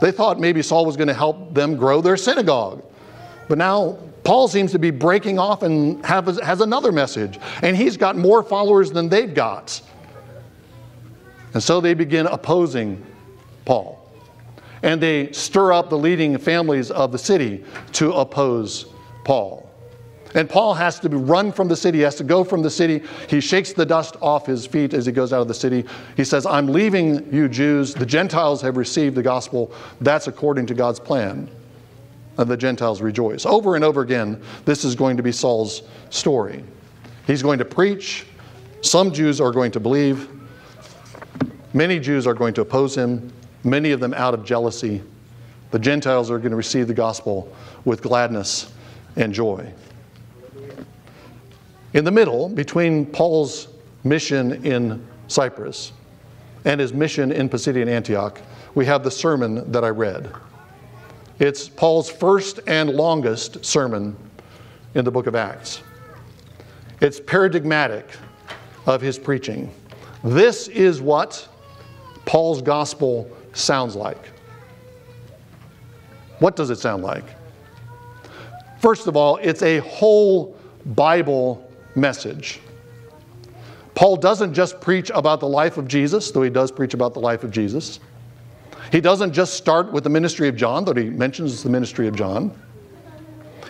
They 0.00 0.12
thought 0.12 0.38
maybe 0.38 0.62
Saul 0.62 0.86
was 0.86 0.96
going 0.96 1.08
to 1.08 1.14
help 1.14 1.52
them 1.52 1.74
grow 1.74 2.00
their 2.00 2.16
synagogue. 2.16 2.84
But 3.48 3.58
now 3.58 3.98
Paul 4.24 4.48
seems 4.48 4.72
to 4.72 4.78
be 4.78 4.90
breaking 4.90 5.38
off 5.38 5.62
and 5.62 6.04
have, 6.04 6.26
has 6.38 6.60
another 6.60 6.92
message, 6.92 7.38
and 7.62 7.76
he's 7.76 7.96
got 7.96 8.16
more 8.16 8.42
followers 8.42 8.90
than 8.90 9.08
they've 9.08 9.34
got. 9.34 9.80
And 11.52 11.62
so 11.62 11.80
they 11.80 11.94
begin 11.94 12.26
opposing 12.26 13.04
Paul. 13.64 14.00
And 14.82 15.00
they 15.00 15.32
stir 15.32 15.72
up 15.72 15.88
the 15.88 15.96
leading 15.96 16.36
families 16.36 16.90
of 16.90 17.12
the 17.12 17.18
city 17.18 17.64
to 17.92 18.12
oppose 18.12 18.86
Paul. 19.24 19.70
And 20.34 20.50
Paul 20.50 20.74
has 20.74 20.98
to 21.00 21.08
run 21.08 21.52
from 21.52 21.68
the 21.68 21.76
city, 21.76 21.98
he 21.98 22.04
has 22.04 22.16
to 22.16 22.24
go 22.24 22.42
from 22.42 22.60
the 22.60 22.70
city. 22.70 23.02
He 23.28 23.40
shakes 23.40 23.72
the 23.72 23.86
dust 23.86 24.16
off 24.20 24.46
his 24.46 24.66
feet 24.66 24.92
as 24.92 25.06
he 25.06 25.12
goes 25.12 25.32
out 25.32 25.40
of 25.40 25.48
the 25.48 25.54
city. 25.54 25.84
He 26.16 26.24
says, 26.24 26.44
I'm 26.44 26.66
leaving 26.66 27.32
you 27.32 27.48
Jews. 27.48 27.94
The 27.94 28.04
Gentiles 28.04 28.60
have 28.62 28.76
received 28.76 29.14
the 29.14 29.22
gospel. 29.22 29.72
That's 30.00 30.26
according 30.26 30.66
to 30.66 30.74
God's 30.74 30.98
plan. 30.98 31.48
And 32.36 32.48
the 32.48 32.56
Gentiles 32.56 33.00
rejoice. 33.00 33.46
Over 33.46 33.76
and 33.76 33.84
over 33.84 34.00
again, 34.00 34.42
this 34.64 34.84
is 34.84 34.94
going 34.94 35.16
to 35.16 35.22
be 35.22 35.32
Saul's 35.32 35.82
story. 36.10 36.64
He's 37.26 37.42
going 37.42 37.58
to 37.58 37.64
preach. 37.64 38.26
Some 38.80 39.12
Jews 39.12 39.40
are 39.40 39.52
going 39.52 39.70
to 39.72 39.80
believe. 39.80 40.28
Many 41.72 41.98
Jews 41.98 42.26
are 42.26 42.34
going 42.34 42.54
to 42.54 42.60
oppose 42.60 42.96
him, 42.96 43.32
many 43.64 43.90
of 43.90 43.98
them 43.98 44.14
out 44.14 44.32
of 44.32 44.44
jealousy. 44.44 45.02
The 45.72 45.78
Gentiles 45.80 46.30
are 46.30 46.38
going 46.38 46.50
to 46.50 46.56
receive 46.56 46.86
the 46.86 46.94
gospel 46.94 47.52
with 47.84 48.00
gladness 48.00 48.72
and 49.16 49.32
joy. 49.32 49.72
In 51.92 52.04
the 52.04 52.12
middle, 52.12 52.48
between 52.48 53.06
Paul's 53.06 53.68
mission 54.04 54.64
in 54.64 55.04
Cyprus 55.26 55.92
and 56.64 56.80
his 56.80 56.92
mission 56.92 57.32
in 57.32 57.48
Pisidian 57.48 57.88
Antioch, 57.88 58.40
we 58.74 58.86
have 58.86 59.02
the 59.02 59.10
sermon 59.10 59.70
that 59.72 59.84
I 59.84 59.88
read. 59.88 60.32
It's 61.38 61.68
Paul's 61.68 62.08
first 62.10 62.60
and 62.66 62.90
longest 62.90 63.64
sermon 63.64 64.16
in 64.94 65.04
the 65.04 65.10
book 65.10 65.26
of 65.26 65.34
Acts. 65.34 65.82
It's 67.00 67.18
paradigmatic 67.18 68.08
of 68.86 69.00
his 69.00 69.18
preaching. 69.18 69.72
This 70.22 70.68
is 70.68 71.00
what 71.00 71.48
Paul's 72.24 72.62
gospel 72.62 73.28
sounds 73.52 73.96
like. 73.96 74.30
What 76.38 76.54
does 76.54 76.70
it 76.70 76.76
sound 76.76 77.02
like? 77.02 77.24
First 78.78 79.06
of 79.06 79.16
all, 79.16 79.38
it's 79.38 79.62
a 79.62 79.78
whole 79.78 80.56
Bible 80.86 81.68
message. 81.96 82.60
Paul 83.94 84.16
doesn't 84.16 84.54
just 84.54 84.80
preach 84.80 85.10
about 85.14 85.40
the 85.40 85.48
life 85.48 85.78
of 85.78 85.88
Jesus, 85.88 86.30
though 86.30 86.42
he 86.42 86.50
does 86.50 86.70
preach 86.70 86.94
about 86.94 87.12
the 87.14 87.20
life 87.20 87.44
of 87.44 87.50
Jesus. 87.50 87.98
He 88.92 89.00
doesn't 89.00 89.32
just 89.32 89.54
start 89.54 89.92
with 89.92 90.04
the 90.04 90.10
ministry 90.10 90.48
of 90.48 90.56
John, 90.56 90.84
though 90.84 90.94
he 90.94 91.10
mentions 91.10 91.62
the 91.62 91.70
ministry 91.70 92.06
of 92.06 92.14
John. 92.14 92.56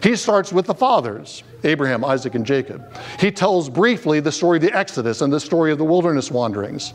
He 0.02 0.16
starts 0.16 0.52
with 0.52 0.66
the 0.66 0.74
fathers, 0.74 1.42
Abraham, 1.62 2.04
Isaac, 2.04 2.34
and 2.34 2.44
Jacob. 2.44 2.94
He 3.18 3.30
tells 3.30 3.70
briefly 3.70 4.20
the 4.20 4.32
story 4.32 4.58
of 4.58 4.62
the 4.62 4.76
Exodus 4.76 5.22
and 5.22 5.32
the 5.32 5.40
story 5.40 5.72
of 5.72 5.78
the 5.78 5.84
wilderness 5.84 6.30
wanderings, 6.30 6.92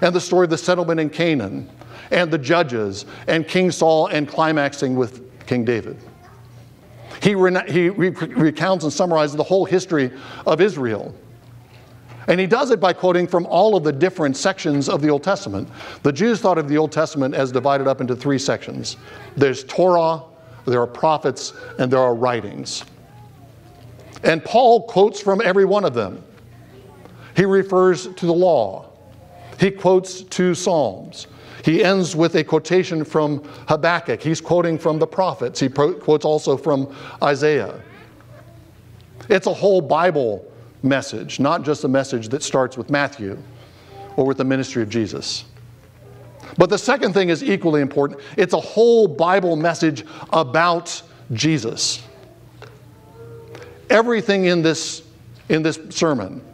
and 0.00 0.14
the 0.14 0.20
story 0.20 0.44
of 0.44 0.50
the 0.50 0.58
settlement 0.58 0.98
in 0.98 1.10
Canaan, 1.10 1.68
and 2.10 2.30
the 2.30 2.38
judges, 2.38 3.04
and 3.26 3.46
King 3.46 3.70
Saul, 3.70 4.06
and 4.06 4.26
climaxing 4.26 4.96
with 4.96 5.46
King 5.46 5.64
David. 5.64 5.98
He, 7.20 7.34
re- 7.34 7.70
he 7.70 7.90
re- 7.90 8.10
recounts 8.10 8.84
and 8.84 8.92
summarizes 8.92 9.36
the 9.36 9.42
whole 9.42 9.64
history 9.64 10.10
of 10.46 10.60
Israel. 10.60 11.14
And 12.28 12.38
he 12.38 12.46
does 12.46 12.70
it 12.70 12.78
by 12.78 12.92
quoting 12.92 13.26
from 13.26 13.46
all 13.46 13.74
of 13.74 13.84
the 13.84 13.92
different 13.92 14.36
sections 14.36 14.88
of 14.88 15.00
the 15.00 15.08
Old 15.08 15.22
Testament. 15.22 15.66
The 16.02 16.12
Jews 16.12 16.40
thought 16.40 16.58
of 16.58 16.68
the 16.68 16.76
Old 16.76 16.92
Testament 16.92 17.34
as 17.34 17.50
divided 17.50 17.88
up 17.88 18.00
into 18.00 18.14
three 18.14 18.38
sections 18.38 18.98
there's 19.36 19.64
Torah, 19.64 20.22
there 20.66 20.80
are 20.80 20.86
prophets, 20.86 21.54
and 21.78 21.90
there 21.90 22.00
are 22.00 22.14
writings. 22.14 22.84
And 24.24 24.44
Paul 24.44 24.82
quotes 24.82 25.20
from 25.20 25.40
every 25.40 25.64
one 25.64 25.84
of 25.84 25.94
them. 25.94 26.22
He 27.34 27.44
refers 27.44 28.08
to 28.08 28.26
the 28.26 28.32
law, 28.32 28.90
he 29.58 29.70
quotes 29.70 30.22
two 30.22 30.54
Psalms, 30.54 31.28
he 31.64 31.82
ends 31.82 32.14
with 32.14 32.34
a 32.34 32.44
quotation 32.44 33.04
from 33.04 33.42
Habakkuk. 33.68 34.22
He's 34.22 34.40
quoting 34.40 34.78
from 34.78 34.98
the 34.98 35.06
prophets. 35.06 35.60
He 35.60 35.68
pro- 35.68 35.94
quotes 35.94 36.24
also 36.24 36.56
from 36.56 36.94
Isaiah. 37.22 37.80
It's 39.28 39.46
a 39.46 39.52
whole 39.52 39.80
Bible 39.80 40.47
message, 40.82 41.40
not 41.40 41.62
just 41.62 41.84
a 41.84 41.88
message 41.88 42.28
that 42.28 42.42
starts 42.42 42.76
with 42.76 42.90
Matthew 42.90 43.38
or 44.16 44.26
with 44.26 44.36
the 44.36 44.44
ministry 44.44 44.82
of 44.82 44.88
Jesus. 44.88 45.44
But 46.56 46.70
the 46.70 46.78
second 46.78 47.12
thing 47.12 47.28
is 47.28 47.42
equally 47.42 47.80
important 47.80 48.20
it's 48.36 48.54
a 48.54 48.60
whole 48.60 49.08
Bible 49.08 49.56
message 49.56 50.04
about 50.32 51.02
Jesus. 51.32 52.02
Everything 53.90 54.46
in 54.46 54.62
this, 54.62 55.02
in 55.48 55.62
this 55.62 55.78
sermon 55.90 56.44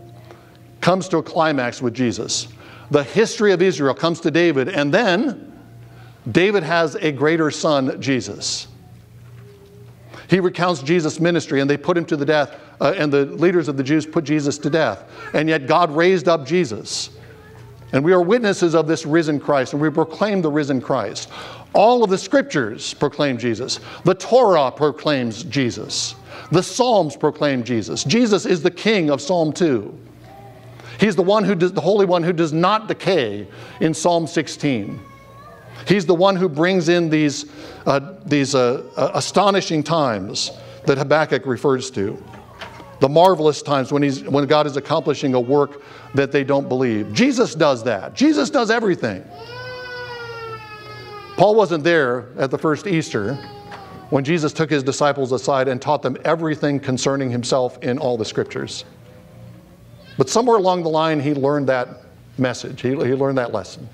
comes 0.80 1.08
to 1.08 1.18
a 1.18 1.22
climax 1.22 1.80
with 1.80 1.94
Jesus 1.94 2.48
the 2.90 3.02
history 3.02 3.52
of 3.52 3.62
Israel 3.62 3.94
comes 3.94 4.20
to 4.20 4.30
David, 4.30 4.68
and 4.68 4.92
then 4.92 5.52
David 6.30 6.62
has 6.62 6.94
a 6.96 7.12
greater 7.12 7.50
son, 7.50 8.00
Jesus. 8.00 8.68
He 10.28 10.40
recounts 10.40 10.82
Jesus' 10.82 11.20
ministry, 11.20 11.60
and 11.60 11.68
they 11.68 11.76
put 11.76 11.96
him 11.96 12.04
to 12.06 12.16
the 12.16 12.24
death, 12.24 12.58
uh, 12.80 12.94
and 12.96 13.12
the 13.12 13.26
leaders 13.26 13.68
of 13.68 13.76
the 13.76 13.82
Jews 13.82 14.06
put 14.06 14.24
Jesus 14.24 14.58
to 14.58 14.70
death. 14.70 15.10
And 15.34 15.48
yet 15.48 15.66
God 15.66 15.94
raised 15.94 16.28
up 16.28 16.46
Jesus. 16.46 17.10
And 17.92 18.04
we 18.04 18.12
are 18.12 18.22
witnesses 18.22 18.74
of 18.74 18.86
this 18.86 19.06
risen 19.06 19.38
Christ, 19.38 19.72
and 19.72 19.80
we 19.80 19.90
proclaim 19.90 20.42
the 20.42 20.50
risen 20.50 20.80
Christ. 20.80 21.30
All 21.74 22.02
of 22.02 22.10
the 22.10 22.18
scriptures 22.18 22.94
proclaim 22.94 23.38
Jesus. 23.38 23.80
The 24.04 24.14
Torah 24.14 24.70
proclaims 24.70 25.44
Jesus. 25.44 26.14
The 26.50 26.62
Psalms 26.62 27.16
proclaim 27.16 27.62
Jesus. 27.62 28.04
Jesus 28.04 28.46
is 28.46 28.62
the 28.62 28.70
king 28.70 29.10
of 29.10 29.20
Psalm 29.20 29.52
2. 29.52 29.96
He's 31.00 31.16
the 31.16 31.22
one 31.22 31.44
who 31.44 31.54
does, 31.54 31.72
the 31.72 31.80
Holy 31.80 32.06
One 32.06 32.22
who 32.22 32.32
does 32.32 32.52
not 32.52 32.88
decay 32.88 33.46
in 33.80 33.94
Psalm 33.94 34.26
16. 34.26 35.00
He's 35.86 36.06
the 36.06 36.14
one 36.14 36.36
who 36.36 36.48
brings 36.48 36.88
in 36.88 37.10
these, 37.10 37.46
uh, 37.86 38.14
these 38.24 38.54
uh, 38.54 38.84
uh, 38.96 39.10
astonishing 39.14 39.82
times 39.82 40.50
that 40.86 40.98
Habakkuk 40.98 41.46
refers 41.46 41.90
to. 41.92 42.22
The 43.00 43.08
marvelous 43.08 43.60
times 43.60 43.92
when, 43.92 44.02
he's, 44.02 44.22
when 44.22 44.46
God 44.46 44.66
is 44.66 44.76
accomplishing 44.76 45.34
a 45.34 45.40
work 45.40 45.82
that 46.14 46.32
they 46.32 46.44
don't 46.44 46.68
believe. 46.68 47.12
Jesus 47.12 47.54
does 47.54 47.84
that. 47.84 48.14
Jesus 48.14 48.50
does 48.50 48.70
everything. 48.70 49.24
Paul 51.36 51.54
wasn't 51.54 51.82
there 51.82 52.28
at 52.38 52.50
the 52.50 52.58
first 52.58 52.86
Easter 52.86 53.34
when 54.10 54.22
Jesus 54.22 54.52
took 54.52 54.70
his 54.70 54.82
disciples 54.82 55.32
aside 55.32 55.66
and 55.66 55.82
taught 55.82 56.02
them 56.02 56.16
everything 56.24 56.78
concerning 56.78 57.30
himself 57.30 57.82
in 57.82 57.98
all 57.98 58.16
the 58.16 58.24
scriptures. 58.24 58.84
But 60.16 60.30
somewhere 60.30 60.56
along 60.56 60.84
the 60.84 60.88
line, 60.88 61.18
he 61.18 61.34
learned 61.34 61.68
that 61.68 62.02
message, 62.38 62.80
he, 62.80 62.90
he 62.90 63.14
learned 63.14 63.38
that 63.38 63.52
lesson. 63.52 63.88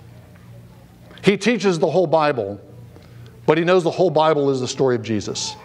He 1.23 1.37
teaches 1.37 1.79
the 1.79 1.91
whole 1.91 2.07
Bible, 2.07 2.61
but 3.47 3.59
he 3.59 3.65
knows 3.65 3.85
the 3.85 3.91
whole 3.91 4.11
Bible 4.11 4.51
is 4.51 4.61
the 4.61 4.69
story 4.69 4.97
of 4.97 5.03
Jesus. 5.03 5.57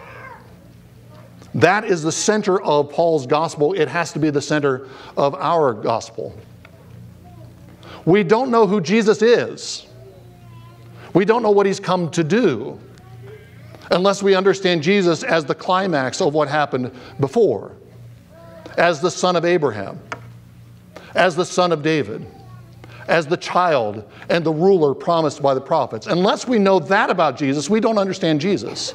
That 1.54 1.84
is 1.84 2.02
the 2.02 2.12
center 2.12 2.60
of 2.62 2.90
Paul's 2.90 3.26
gospel. 3.26 3.72
It 3.72 3.88
has 3.88 4.12
to 4.12 4.18
be 4.18 4.30
the 4.30 4.42
center 4.42 4.88
of 5.16 5.34
our 5.34 5.72
gospel. 5.72 6.38
We 8.04 8.22
don't 8.22 8.50
know 8.50 8.66
who 8.66 8.80
Jesus 8.80 9.22
is. 9.22 9.86
We 11.14 11.24
don't 11.24 11.42
know 11.42 11.50
what 11.50 11.64
he's 11.64 11.80
come 11.80 12.10
to 12.10 12.22
do. 12.22 12.78
unless 13.90 14.22
we 14.22 14.34
understand 14.34 14.82
Jesus 14.82 15.22
as 15.22 15.44
the 15.44 15.54
climax 15.54 16.20
of 16.20 16.34
what 16.34 16.48
happened 16.48 16.92
before, 17.20 17.72
as 18.76 19.00
the 19.00 19.10
son 19.10 19.36
of 19.36 19.44
Abraham, 19.44 19.98
as 21.14 21.36
the 21.36 21.44
son 21.44 21.72
of 21.72 21.82
David, 21.82 22.26
as 23.08 23.26
the 23.26 23.36
child 23.36 24.10
and 24.28 24.44
the 24.44 24.52
ruler 24.52 24.94
promised 24.94 25.42
by 25.42 25.54
the 25.54 25.60
prophets. 25.60 26.06
Unless 26.06 26.46
we 26.48 26.58
know 26.58 26.78
that 26.78 27.10
about 27.10 27.36
Jesus, 27.36 27.70
we 27.70 27.80
don't 27.80 27.98
understand 27.98 28.40
Jesus. 28.40 28.94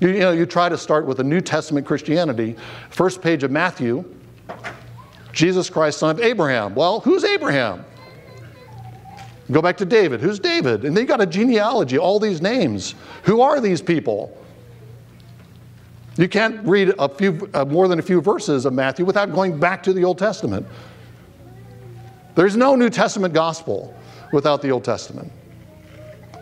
You, 0.00 0.08
you 0.08 0.18
know, 0.20 0.32
you 0.32 0.46
try 0.46 0.68
to 0.68 0.78
start 0.78 1.06
with 1.06 1.20
a 1.20 1.24
New 1.24 1.40
Testament 1.40 1.86
Christianity, 1.86 2.56
first 2.90 3.22
page 3.22 3.42
of 3.42 3.50
Matthew, 3.50 4.04
Jesus 5.32 5.70
Christ, 5.70 5.98
son 5.98 6.10
of 6.10 6.20
Abraham. 6.20 6.74
Well, 6.74 7.00
who's 7.00 7.24
Abraham? 7.24 7.84
Go 9.50 9.62
back 9.62 9.76
to 9.76 9.84
David. 9.84 10.20
Who's 10.20 10.40
David? 10.40 10.84
And 10.84 10.96
they 10.96 11.04
got 11.04 11.20
a 11.20 11.26
genealogy, 11.26 11.98
all 11.98 12.18
these 12.18 12.42
names. 12.42 12.94
Who 13.24 13.40
are 13.42 13.60
these 13.60 13.80
people? 13.80 14.36
You 16.16 16.28
can't 16.28 16.66
read 16.66 16.94
a 16.98 17.08
few, 17.08 17.48
uh, 17.52 17.64
more 17.66 17.88
than 17.88 17.98
a 17.98 18.02
few 18.02 18.20
verses 18.20 18.64
of 18.64 18.72
Matthew 18.72 19.04
without 19.04 19.32
going 19.32 19.60
back 19.60 19.82
to 19.84 19.92
the 19.92 20.04
Old 20.04 20.18
Testament. 20.18 20.66
There's 22.36 22.56
no 22.56 22.76
New 22.76 22.90
Testament 22.90 23.34
gospel 23.34 23.92
without 24.32 24.62
the 24.62 24.70
Old 24.70 24.84
Testament. 24.84 25.32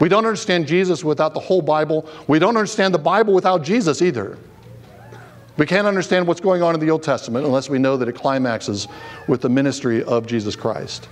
We 0.01 0.09
don't 0.09 0.27
understand 0.27 0.67
Jesus 0.67 1.05
without 1.05 1.35
the 1.35 1.41
whole 1.41 1.63
Bible. 1.63 2.09
We 2.27 2.41
don't 2.41 2.57
understand 2.57 2.93
the 2.93 2.99
Bible 2.99 3.33
without 3.33 3.63
Jesus 3.63 4.03
either. 4.03 4.37
We 5.57 5.67
can't 5.67 5.87
understand 5.87 6.27
what's 6.27 6.41
going 6.41 6.63
on 6.63 6.75
in 6.75 6.81
the 6.81 6.91
Old 6.91 7.05
Testament 7.05 7.47
unless 7.47 7.71
we 7.71 7.79
know 7.79 7.97
that 7.97 8.09
it 8.09 8.17
climaxes 8.17 8.89
with 9.29 9.41
the 9.41 9.49
ministry 9.49 10.03
of 10.03 10.27
Jesus 10.27 10.57
Christ. 10.57 11.09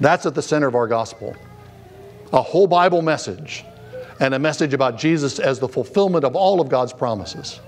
That's 0.00 0.26
at 0.26 0.34
the 0.34 0.42
center 0.42 0.66
of 0.66 0.74
our 0.74 0.86
gospel. 0.86 1.34
A 2.34 2.42
whole 2.42 2.66
Bible 2.66 3.00
message 3.00 3.64
and 4.20 4.34
a 4.34 4.38
message 4.38 4.74
about 4.74 4.98
Jesus 4.98 5.38
as 5.38 5.58
the 5.58 5.68
fulfillment 5.68 6.26
of 6.26 6.36
all 6.36 6.60
of 6.60 6.68
God's 6.68 6.92
promises. 6.92 7.58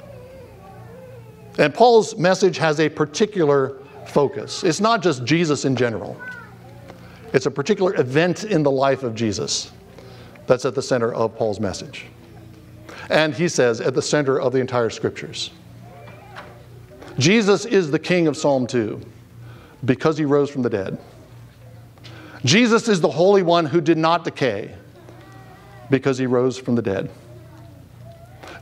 And 1.59 1.75
Paul's 1.75 2.17
message 2.19 2.59
has 2.59 2.79
a 2.79 2.91
particular 2.91 3.79
focus. 4.07 4.65
It's 4.65 4.81
not 4.81 5.03
just 5.03 5.25
Jesus 5.25 5.65
in 5.65 5.77
general, 5.77 6.21
it's 7.33 7.47
a 7.47 7.51
particular 7.51 7.99
event 7.99 8.45
in 8.45 8.63
the 8.63 8.71
life 8.71 9.03
of 9.03 9.15
Jesus 9.15 9.73
that's 10.47 10.65
at 10.65 10.75
the 10.75 10.83
center 10.83 11.13
of 11.15 11.37
Paul's 11.37 11.61
message. 11.61 12.07
And 13.09 13.35
he 13.35 13.49
says, 13.49 13.81
at 13.81 13.95
the 13.95 14.03
center 14.03 14.41
of 14.41 14.53
the 14.53 14.59
entire 14.59 14.91
scriptures. 14.91 15.51
Jesus 17.19 17.65
is 17.65 17.91
the 17.91 17.99
king 17.99 18.27
of 18.27 18.37
Psalm 18.37 18.67
2 18.67 19.01
because 19.85 20.17
he 20.17 20.25
rose 20.25 20.51
from 20.51 20.63
the 20.63 20.71
dead. 20.71 20.99
Jesus 22.45 22.89
is 22.89 23.01
the 23.01 23.11
Holy 23.11 23.43
One 23.43 23.67
who 23.67 23.81
did 23.81 23.99
not 23.99 24.25
decay 24.25 24.75
because 25.91 26.19
he 26.19 26.27
rose 26.27 26.59
from 26.59 26.75
the 26.75 26.83
dead. 26.83 27.11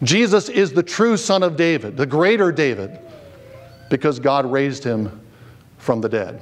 Jesus 0.03 0.49
is 0.49 0.73
the 0.73 0.83
true 0.83 1.17
Son 1.17 1.43
of 1.43 1.57
David, 1.57 1.97
the 1.97 2.07
greater 2.07 2.51
David, 2.51 2.99
because 3.89 4.19
God 4.19 4.51
raised 4.51 4.83
him 4.83 5.20
from 5.81 6.01
the 6.01 6.09
dead. 6.09 6.41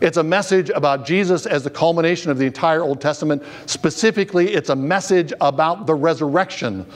It's 0.00 0.16
a 0.16 0.22
message 0.22 0.70
about 0.70 1.04
Jesus 1.04 1.44
as 1.44 1.62
the 1.62 1.70
culmination 1.70 2.30
of 2.30 2.38
the 2.38 2.46
entire 2.46 2.82
Old 2.82 3.02
Testament. 3.02 3.42
Specifically, 3.66 4.54
it's 4.54 4.70
a 4.70 4.76
message 4.76 5.32
about 5.42 5.86
the 5.86 5.94
resurrection 5.94 6.86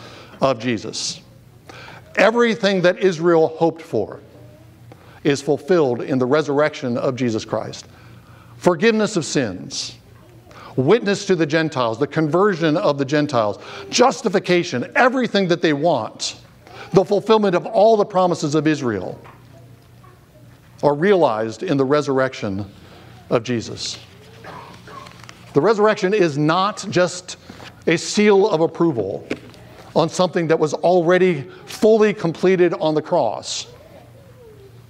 of 0.41 0.59
Jesus. 0.59 1.21
Everything 2.17 2.81
that 2.83 2.99
Israel 2.99 3.49
hoped 3.49 3.83
for 3.83 4.21
is 5.23 5.43
fulfilled 5.43 6.01
in 6.01 6.19
the 6.19 6.27
resurrection 6.27 6.97
of 6.97 7.15
Jesus 7.15 7.45
Christ 7.45 7.87
forgiveness 8.57 9.17
of 9.17 9.27
sins, 9.27 9.97
witness 10.77 11.27
to 11.27 11.37
the 11.37 11.45
Gentiles, 11.45 11.99
the 11.99 12.07
conversion 12.07 12.79
of 12.79 12.97
the 12.97 13.05
Gentiles, 13.05 13.59
justification, 13.91 14.91
everything 14.97 15.49
that 15.49 15.61
they 15.61 15.75
want, 15.75 16.37
the 16.95 17.05
fulfillment 17.05 17.55
of 17.55 17.67
all 17.67 17.99
the 17.99 18.07
promises 18.07 18.55
of 18.55 18.67
Israel 18.67 19.21
are 20.85 20.95
realized 20.95 21.65
in 21.65 21.77
the 21.77 21.85
resurrection 21.85 22.71
of 23.31 23.43
Jesus. 23.43 23.99
The 25.55 25.61
resurrection 25.61 26.13
is 26.13 26.37
not 26.39 26.85
just 26.91 27.39
a 27.87 27.97
seal 27.97 28.49
of 28.49 28.61
approval 28.61 29.27
on 29.97 30.09
something 30.09 30.47
that 30.49 30.59
was 30.59 30.75
already 30.75 31.43
fully 31.67 32.13
completed 32.13 32.75
on 32.75 32.95
the 32.95 33.03
cross. 33.03 33.67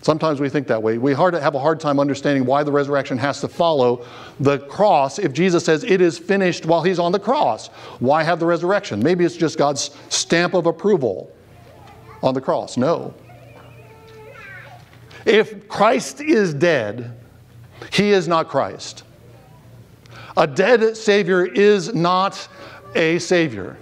Sometimes 0.03 0.41
we 0.41 0.49
think 0.49 0.67
that 0.67 0.83
way. 0.83 0.99
We 0.99 1.13
hard, 1.13 1.35
have 1.35 1.55
a 1.55 1.59
hard 1.59 1.81
time 1.81 1.99
understanding 1.99 2.45
why 2.45 2.63
the 2.63 2.73
resurrection 2.73 3.17
has 3.19 3.41
to 3.41 3.49
follow 3.49 4.05
the 4.41 4.59
cross 4.59 5.19
if 5.19 5.33
Jesus 5.33 5.65
says 5.65 5.85
it 5.85 6.01
is 6.01 6.19
finished 6.19 6.67
while 6.67 6.83
he's 6.83 6.99
on 6.99 7.13
the 7.13 7.19
cross. 7.19 7.69
Why 8.01 8.23
have 8.23 8.41
the 8.41 8.47
resurrection? 8.47 9.03
Maybe 9.03 9.25
it's 9.25 9.37
just 9.37 9.57
God's 9.57 9.91
stamp 10.09 10.55
of 10.55 10.67
approval 10.67 11.33
on 12.23 12.35
the 12.35 12.41
cross. 12.41 12.77
No. 12.77 13.15
If 15.25 15.69
Christ 15.69 16.21
is 16.21 16.53
dead, 16.55 17.17
he 17.93 18.11
is 18.11 18.29
not 18.29 18.49
Christ. 18.49 19.05
A 20.37 20.47
dead 20.47 20.97
Savior 20.97 21.45
is 21.45 21.95
not 21.95 22.49
a 22.95 23.19
Savior. 23.19 23.77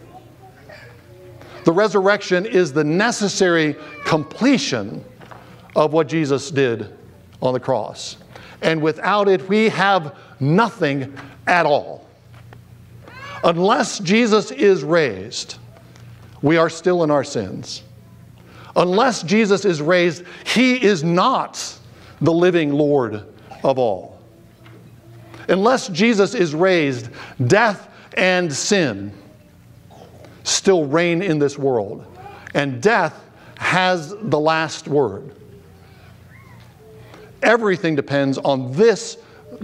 The 1.64 1.72
resurrection 1.72 2.44
is 2.44 2.72
the 2.72 2.85
necessary 2.85 3.76
completion 4.05 5.05
of 5.76 5.92
what 5.92 6.09
Jesus 6.09 6.50
did 6.50 6.92
on 7.40 7.55
the 7.55 7.61
cross. 7.61 8.16
And 8.62 8.83
without 8.83 9.28
it, 9.28 9.48
we 9.48 9.68
have 9.70 10.16
nothing 10.40 11.16
at 11.46 11.66
all. 11.66 12.07
Unless 13.44 14.00
Jesus 14.00 14.50
is 14.50 14.85
raised, 14.85 15.59
we 16.42 16.57
are 16.57 16.68
still 16.68 17.02
in 17.02 17.11
our 17.11 17.24
sins. 17.24 17.83
Unless 18.76 19.22
Jesus 19.24 19.64
is 19.64 19.82
raised, 19.82 20.24
he 20.44 20.82
is 20.82 21.04
not 21.04 21.78
the 22.20 22.32
living 22.32 22.72
Lord 22.72 23.24
of 23.62 23.78
all. 23.78 24.20
Unless 25.48 25.88
Jesus 25.88 26.35
is 26.35 26.54
raised, 26.54 27.11
death 27.46 27.88
and 28.16 28.52
sin 28.52 29.12
still 30.44 30.87
reign 30.87 31.22
in 31.22 31.38
this 31.38 31.58
world, 31.58 32.06
and 32.54 32.82
death 32.82 33.20
has 33.58 34.14
the 34.20 34.38
last 34.38 34.88
word. 34.88 35.35
Everything 37.42 37.94
depends 37.94 38.38
on 38.38 38.72
this 38.72 39.18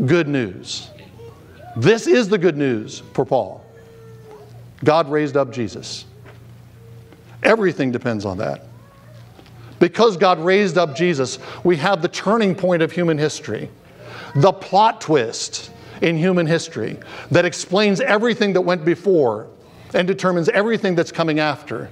good 0.07 0.29
news. 0.29 0.91
This 1.77 2.07
is 2.07 2.29
the 2.29 2.39
good 2.39 2.57
news 2.57 3.03
for 3.15 3.25
Paul. 3.25 3.65
God 4.85 5.09
raised 5.11 5.37
up 5.37 5.53
Jesus. 5.53 6.05
Everything 7.43 7.93
depends 7.93 8.25
on 8.25 8.39
that. 8.39 8.68
Because 9.79 10.17
God 10.17 10.41
raised 10.41 10.77
up 10.77 10.97
Jesus, 10.97 11.39
we 11.65 11.77
have 11.77 12.03
the 12.03 12.09
turning 12.09 12.55
point 12.55 12.83
of 12.83 12.93
human 12.93 13.19
history, 13.19 13.71
the 14.35 14.53
plot 14.53 15.01
twist 15.01 15.71
in 16.03 16.17
human 16.17 16.47
history 16.47 16.99
that 17.31 17.45
explains 17.45 18.01
everything 18.01 18.53
that 18.55 18.61
went 18.61 18.85
before 18.85 19.49
and 19.95 20.07
determines 20.07 20.49
everything 20.49 20.95
that's 20.95 21.13
coming 21.13 21.39
after. 21.39 21.91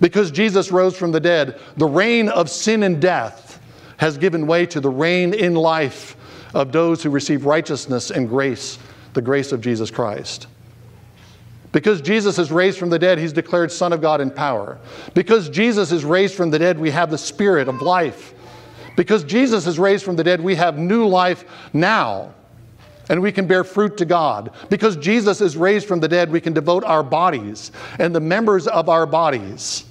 Because 0.00 0.30
Jesus 0.30 0.70
rose 0.70 0.96
from 0.96 1.12
the 1.12 1.20
dead, 1.20 1.58
the 1.76 1.86
reign 1.86 2.28
of 2.28 2.50
sin 2.50 2.82
and 2.82 3.00
death 3.00 3.60
has 3.96 4.18
given 4.18 4.46
way 4.46 4.66
to 4.66 4.80
the 4.80 4.90
reign 4.90 5.32
in 5.32 5.54
life 5.54 6.16
of 6.54 6.72
those 6.72 7.02
who 7.02 7.10
receive 7.10 7.46
righteousness 7.46 8.10
and 8.10 8.28
grace, 8.28 8.78
the 9.14 9.22
grace 9.22 9.52
of 9.52 9.60
Jesus 9.60 9.90
Christ. 9.90 10.46
Because 11.76 12.00
Jesus 12.00 12.38
is 12.38 12.50
raised 12.50 12.78
from 12.78 12.88
the 12.88 12.98
dead, 12.98 13.18
he's 13.18 13.34
declared 13.34 13.70
Son 13.70 13.92
of 13.92 14.00
God 14.00 14.22
in 14.22 14.30
power. 14.30 14.78
Because 15.12 15.50
Jesus 15.50 15.92
is 15.92 16.06
raised 16.06 16.34
from 16.34 16.48
the 16.48 16.58
dead, 16.58 16.78
we 16.78 16.90
have 16.90 17.10
the 17.10 17.18
Spirit 17.18 17.68
of 17.68 17.82
life. 17.82 18.32
Because 18.96 19.24
Jesus 19.24 19.66
is 19.66 19.78
raised 19.78 20.02
from 20.02 20.16
the 20.16 20.24
dead, 20.24 20.40
we 20.40 20.54
have 20.54 20.78
new 20.78 21.06
life 21.06 21.44
now. 21.74 22.32
And 23.10 23.20
we 23.20 23.30
can 23.30 23.46
bear 23.46 23.62
fruit 23.62 23.98
to 23.98 24.06
God. 24.06 24.52
Because 24.70 24.96
Jesus 24.96 25.42
is 25.42 25.54
raised 25.54 25.86
from 25.86 26.00
the 26.00 26.08
dead, 26.08 26.32
we 26.32 26.40
can 26.40 26.54
devote 26.54 26.82
our 26.82 27.02
bodies 27.02 27.72
and 27.98 28.14
the 28.14 28.20
members 28.20 28.66
of 28.66 28.88
our 28.88 29.04
bodies 29.04 29.84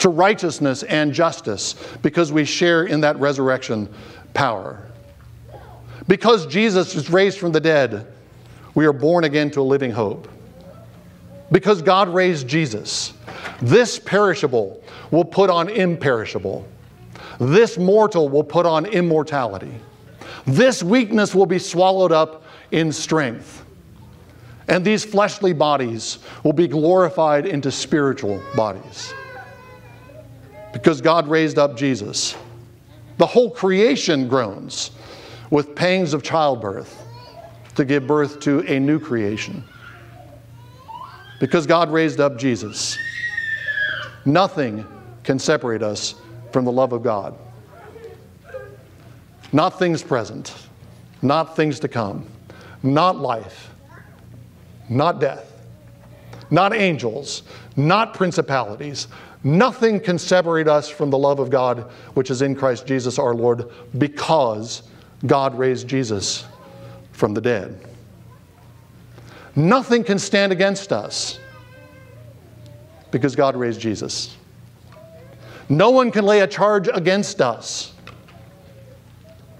to 0.00 0.10
righteousness 0.10 0.82
and 0.82 1.14
justice 1.14 1.74
because 2.02 2.30
we 2.32 2.44
share 2.44 2.84
in 2.84 3.00
that 3.00 3.18
resurrection 3.18 3.88
power. 4.34 4.86
Because 6.06 6.44
Jesus 6.48 6.94
is 6.94 7.08
raised 7.08 7.38
from 7.38 7.52
the 7.52 7.60
dead, 7.60 8.12
we 8.74 8.84
are 8.84 8.92
born 8.92 9.24
again 9.24 9.50
to 9.52 9.62
a 9.62 9.62
living 9.62 9.90
hope. 9.90 10.28
Because 11.52 11.82
God 11.82 12.08
raised 12.08 12.48
Jesus, 12.48 13.12
this 13.60 13.98
perishable 13.98 14.82
will 15.10 15.24
put 15.24 15.50
on 15.50 15.68
imperishable. 15.68 16.66
This 17.38 17.78
mortal 17.78 18.28
will 18.28 18.44
put 18.44 18.66
on 18.66 18.86
immortality. 18.86 19.74
This 20.46 20.82
weakness 20.82 21.34
will 21.34 21.46
be 21.46 21.58
swallowed 21.58 22.10
up 22.10 22.44
in 22.70 22.90
strength. 22.90 23.64
And 24.68 24.84
these 24.84 25.04
fleshly 25.04 25.52
bodies 25.52 26.18
will 26.42 26.52
be 26.52 26.66
glorified 26.66 27.46
into 27.46 27.70
spiritual 27.70 28.42
bodies 28.56 29.12
because 30.72 31.00
God 31.00 31.28
raised 31.28 31.58
up 31.58 31.76
Jesus. 31.76 32.34
The 33.18 33.26
whole 33.26 33.50
creation 33.50 34.28
groans 34.28 34.92
with 35.50 35.74
pangs 35.74 36.14
of 36.14 36.22
childbirth 36.22 37.02
to 37.74 37.84
give 37.84 38.06
birth 38.06 38.40
to 38.40 38.60
a 38.60 38.80
new 38.80 38.98
creation. 38.98 39.62
Because 41.42 41.66
God 41.66 41.90
raised 41.90 42.20
up 42.20 42.38
Jesus, 42.38 42.96
nothing 44.24 44.86
can 45.24 45.40
separate 45.40 45.82
us 45.82 46.14
from 46.52 46.64
the 46.64 46.70
love 46.70 46.92
of 46.92 47.02
God. 47.02 47.34
Not 49.52 49.76
things 49.76 50.04
present, 50.04 50.54
not 51.20 51.56
things 51.56 51.80
to 51.80 51.88
come, 51.88 52.28
not 52.84 53.16
life, 53.16 53.70
not 54.88 55.18
death, 55.18 55.52
not 56.52 56.72
angels, 56.72 57.42
not 57.74 58.14
principalities. 58.14 59.08
Nothing 59.42 59.98
can 59.98 60.20
separate 60.20 60.68
us 60.68 60.88
from 60.88 61.10
the 61.10 61.18
love 61.18 61.40
of 61.40 61.50
God 61.50 61.90
which 62.14 62.30
is 62.30 62.42
in 62.42 62.54
Christ 62.54 62.86
Jesus 62.86 63.18
our 63.18 63.34
Lord 63.34 63.68
because 63.98 64.84
God 65.26 65.58
raised 65.58 65.88
Jesus 65.88 66.44
from 67.10 67.34
the 67.34 67.40
dead. 67.40 67.91
Nothing 69.54 70.02
can 70.02 70.18
stand 70.18 70.52
against 70.52 70.92
us 70.92 71.38
because 73.10 73.36
God 73.36 73.54
raised 73.54 73.80
Jesus. 73.80 74.36
No 75.68 75.90
one 75.90 76.10
can 76.10 76.24
lay 76.24 76.40
a 76.40 76.46
charge 76.46 76.88
against 76.92 77.40
us 77.40 77.92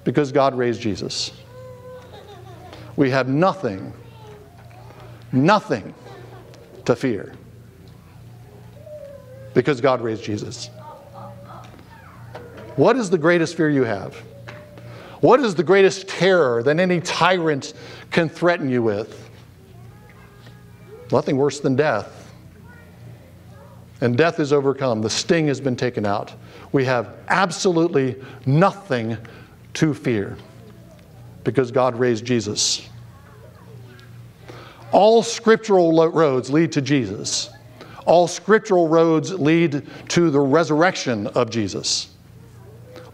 because 0.05 0.33
God 0.33 0.55
raised 0.55 0.81
Jesus. 0.81 1.33
We 2.97 3.11
have 3.11 3.29
nothing, 3.29 3.93
nothing 5.31 5.95
to 6.85 6.97
fear 6.97 7.35
because 9.55 9.81
God 9.81 10.01
raised 10.01 10.25
Jesus. 10.25 10.69
What 12.77 12.97
is 12.97 13.11
the 13.11 13.19
greatest 13.19 13.57
fear 13.57 13.69
you 13.69 13.85
have? 13.85 14.15
What 15.21 15.41
is 15.41 15.55
the 15.55 15.63
greatest 15.63 16.09
terror 16.09 16.63
that 16.63 16.81
any 16.81 17.01
tyrant 17.01 17.75
can 18.11 18.29
threaten 18.29 18.69
you 18.69 18.83
with? 18.83 19.22
Nothing 21.13 21.37
worse 21.37 21.61
than 21.61 21.77
death. 21.77 22.33
And 24.01 24.17
death 24.17 24.41
is 24.41 24.53
overcome. 24.53 25.03
The 25.03 25.11
sting 25.11 25.47
has 25.47 25.61
been 25.61 25.77
taken 25.77 26.07
out. 26.07 26.33
We 26.73 26.85
have 26.87 27.15
absolutely 27.29 28.21
nothing 28.47 29.17
to 29.75 29.95
fear 29.95 30.37
because 31.45 31.71
God 31.71 31.97
raised 31.97 32.25
Jesus. 32.25 32.89
All 34.91 35.23
scriptural 35.23 36.11
roads 36.11 36.51
lead 36.51 36.73
to 36.73 36.81
Jesus. 36.81 37.51
All 38.07 38.27
scriptural 38.27 38.89
roads 38.89 39.33
lead 39.33 39.87
to 40.09 40.31
the 40.31 40.41
resurrection 40.41 41.29
of 41.29 41.51
Jesus. 41.51 42.09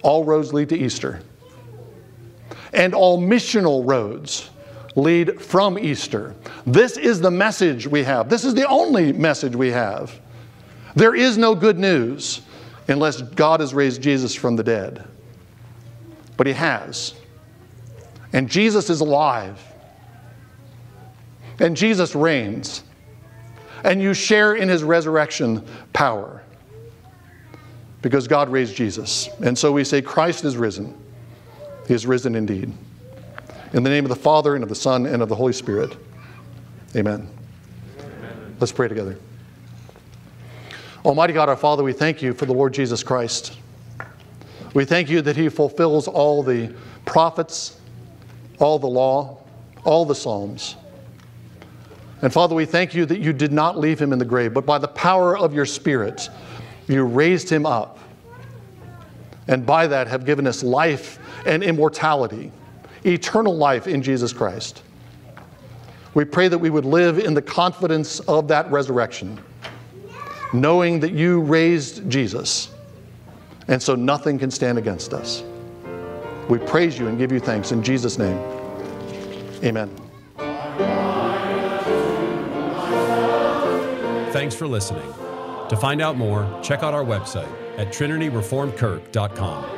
All 0.03 0.25
roads 0.25 0.55
lead 0.55 0.69
to 0.71 0.79
Easter. 0.79 1.21
And 2.73 2.95
all 2.95 3.21
missional 3.21 3.87
roads 3.87 4.51
lead 4.99 5.41
from 5.41 5.79
Easter. 5.79 6.35
This 6.67 6.97
is 6.97 7.21
the 7.21 7.31
message 7.31 7.87
we 7.87 8.03
have. 8.03 8.29
This 8.29 8.45
is 8.45 8.55
the 8.55 8.69
only 8.69 9.13
message 9.13 9.55
we 9.55 9.71
have. 9.71 10.19
There 10.97 11.15
is 11.15 11.39
no 11.39 11.55
good 11.55 11.79
news 11.79 12.43
unless 12.89 13.23
God 13.23 13.61
has 13.61 13.73
raised 13.73 14.03
Jesus 14.03 14.35
from 14.35 14.57
the 14.57 14.65
dead. 14.65 15.07
But 16.37 16.47
He 16.47 16.53
has. 16.53 17.15
And 18.33 18.51
Jesus 18.51 18.91
is 18.91 19.01
alive. 19.01 19.63
And 21.61 21.77
Jesus 21.77 22.15
reigns. 22.15 22.83
And 23.85 24.03
you 24.03 24.15
share 24.15 24.57
in 24.57 24.69
His 24.69 24.83
resurrection 24.83 25.65
power 25.93 26.43
because 28.03 28.27
God 28.27 28.49
raised 28.49 28.75
Jesus. 28.75 29.29
And 29.45 29.57
so 29.57 29.73
we 29.73 29.85
say, 29.85 30.03
Christ 30.03 30.45
is 30.45 30.57
risen. 30.57 30.97
He 31.87 31.95
is 31.95 32.07
risen 32.07 32.35
indeed. 32.35 32.73
In 33.75 33.83
the 33.83 33.91
name 33.91 34.07
of 34.07 34.09
the 34.09 34.17
Father, 34.17 34.55
and 34.55 34.63
of 34.63 34.71
the 34.71 34.75
Son, 34.75 35.05
and 35.05 35.21
of 35.21 35.29
the 35.29 35.35
Holy 35.35 35.53
Spirit. 35.53 35.95
Amen. 36.97 37.29
Amen. 37.99 38.57
Let's 38.59 38.73
pray 38.73 38.89
together. 38.89 39.19
Almighty 41.05 41.35
God, 41.35 41.51
our 41.51 41.57
Father, 41.57 41.83
we 41.83 41.93
thank 41.93 42.23
you 42.23 42.33
for 42.33 42.47
the 42.47 42.55
Lord 42.55 42.73
Jesus 42.73 43.03
Christ. 43.03 43.59
We 44.73 44.87
thank 44.87 45.11
you 45.11 45.21
that 45.21 45.37
he 45.37 45.51
fulfills 45.51 46.09
all 46.09 46.43
the 46.43 46.75
prophets, 47.05 47.79
all 48.59 48.79
the 48.79 48.87
law, 48.87 49.39
all 49.85 50.07
the 50.07 50.15
Psalms. 50.15 50.77
And 52.23 52.33
Father, 52.33 52.55
we 52.55 52.65
thank 52.65 52.95
you 52.95 53.05
that 53.05 53.21
you 53.21 53.35
did 53.35 53.53
not 53.53 53.79
leave 53.79 54.01
him 54.01 54.15
in 54.15 54.19
the 54.19 54.25
grave, 54.25 54.55
but 54.55 54.65
by 54.65 54.79
the 54.79 54.89
power 54.89 55.37
of 55.37 55.53
your 55.53 55.67
Spirit, 55.67 56.31
you 56.89 57.05
raised 57.05 57.51
him 57.51 57.67
up. 57.67 57.99
And 59.47 59.67
by 59.67 59.87
that 59.87 60.09
have 60.09 60.25
given 60.25 60.47
us 60.47 60.63
life 60.63 61.19
and 61.45 61.63
immortality 61.63 62.51
eternal 63.05 63.57
life 63.57 63.87
in 63.87 64.03
Jesus 64.03 64.33
Christ. 64.33 64.83
We 66.15 66.25
pray 66.25 66.49
that 66.49 66.59
we 66.59 66.71
would 66.71 66.85
live 66.85 67.19
in 67.19 67.35
the 67.35 67.43
confidence 67.43 68.21
of 68.21 68.49
that 68.49 68.71
resurrection, 68.71 69.39
knowing 70.53 71.01
that 71.01 71.13
you 71.13 71.41
raised 71.43 72.09
Jesus, 72.11 72.71
and 73.69 73.81
so 73.83 73.95
nothing 73.95 74.39
can 74.39 74.51
stand 74.51 74.79
against 74.79 75.13
us. 75.13 75.45
We 76.49 76.59
praise 76.59 76.99
you 76.99 77.09
and 77.09 77.19
give 77.19 77.31
you 77.31 77.41
thanks 77.41 77.73
in 77.73 77.83
Jesus' 77.83 78.19
name. 78.19 78.39
Amen. 79.63 79.91
Thanks 84.33 84.55
for 84.55 84.67
listening. 84.67 85.13
To 85.69 85.77
find 85.77 86.01
out 86.01 86.17
more, 86.17 86.49
check 86.63 86.83
out 86.83 86.95
our 86.95 87.05
website 87.05 87.49
at 87.77 87.89
trinityreformedkirk.com. 87.89 89.78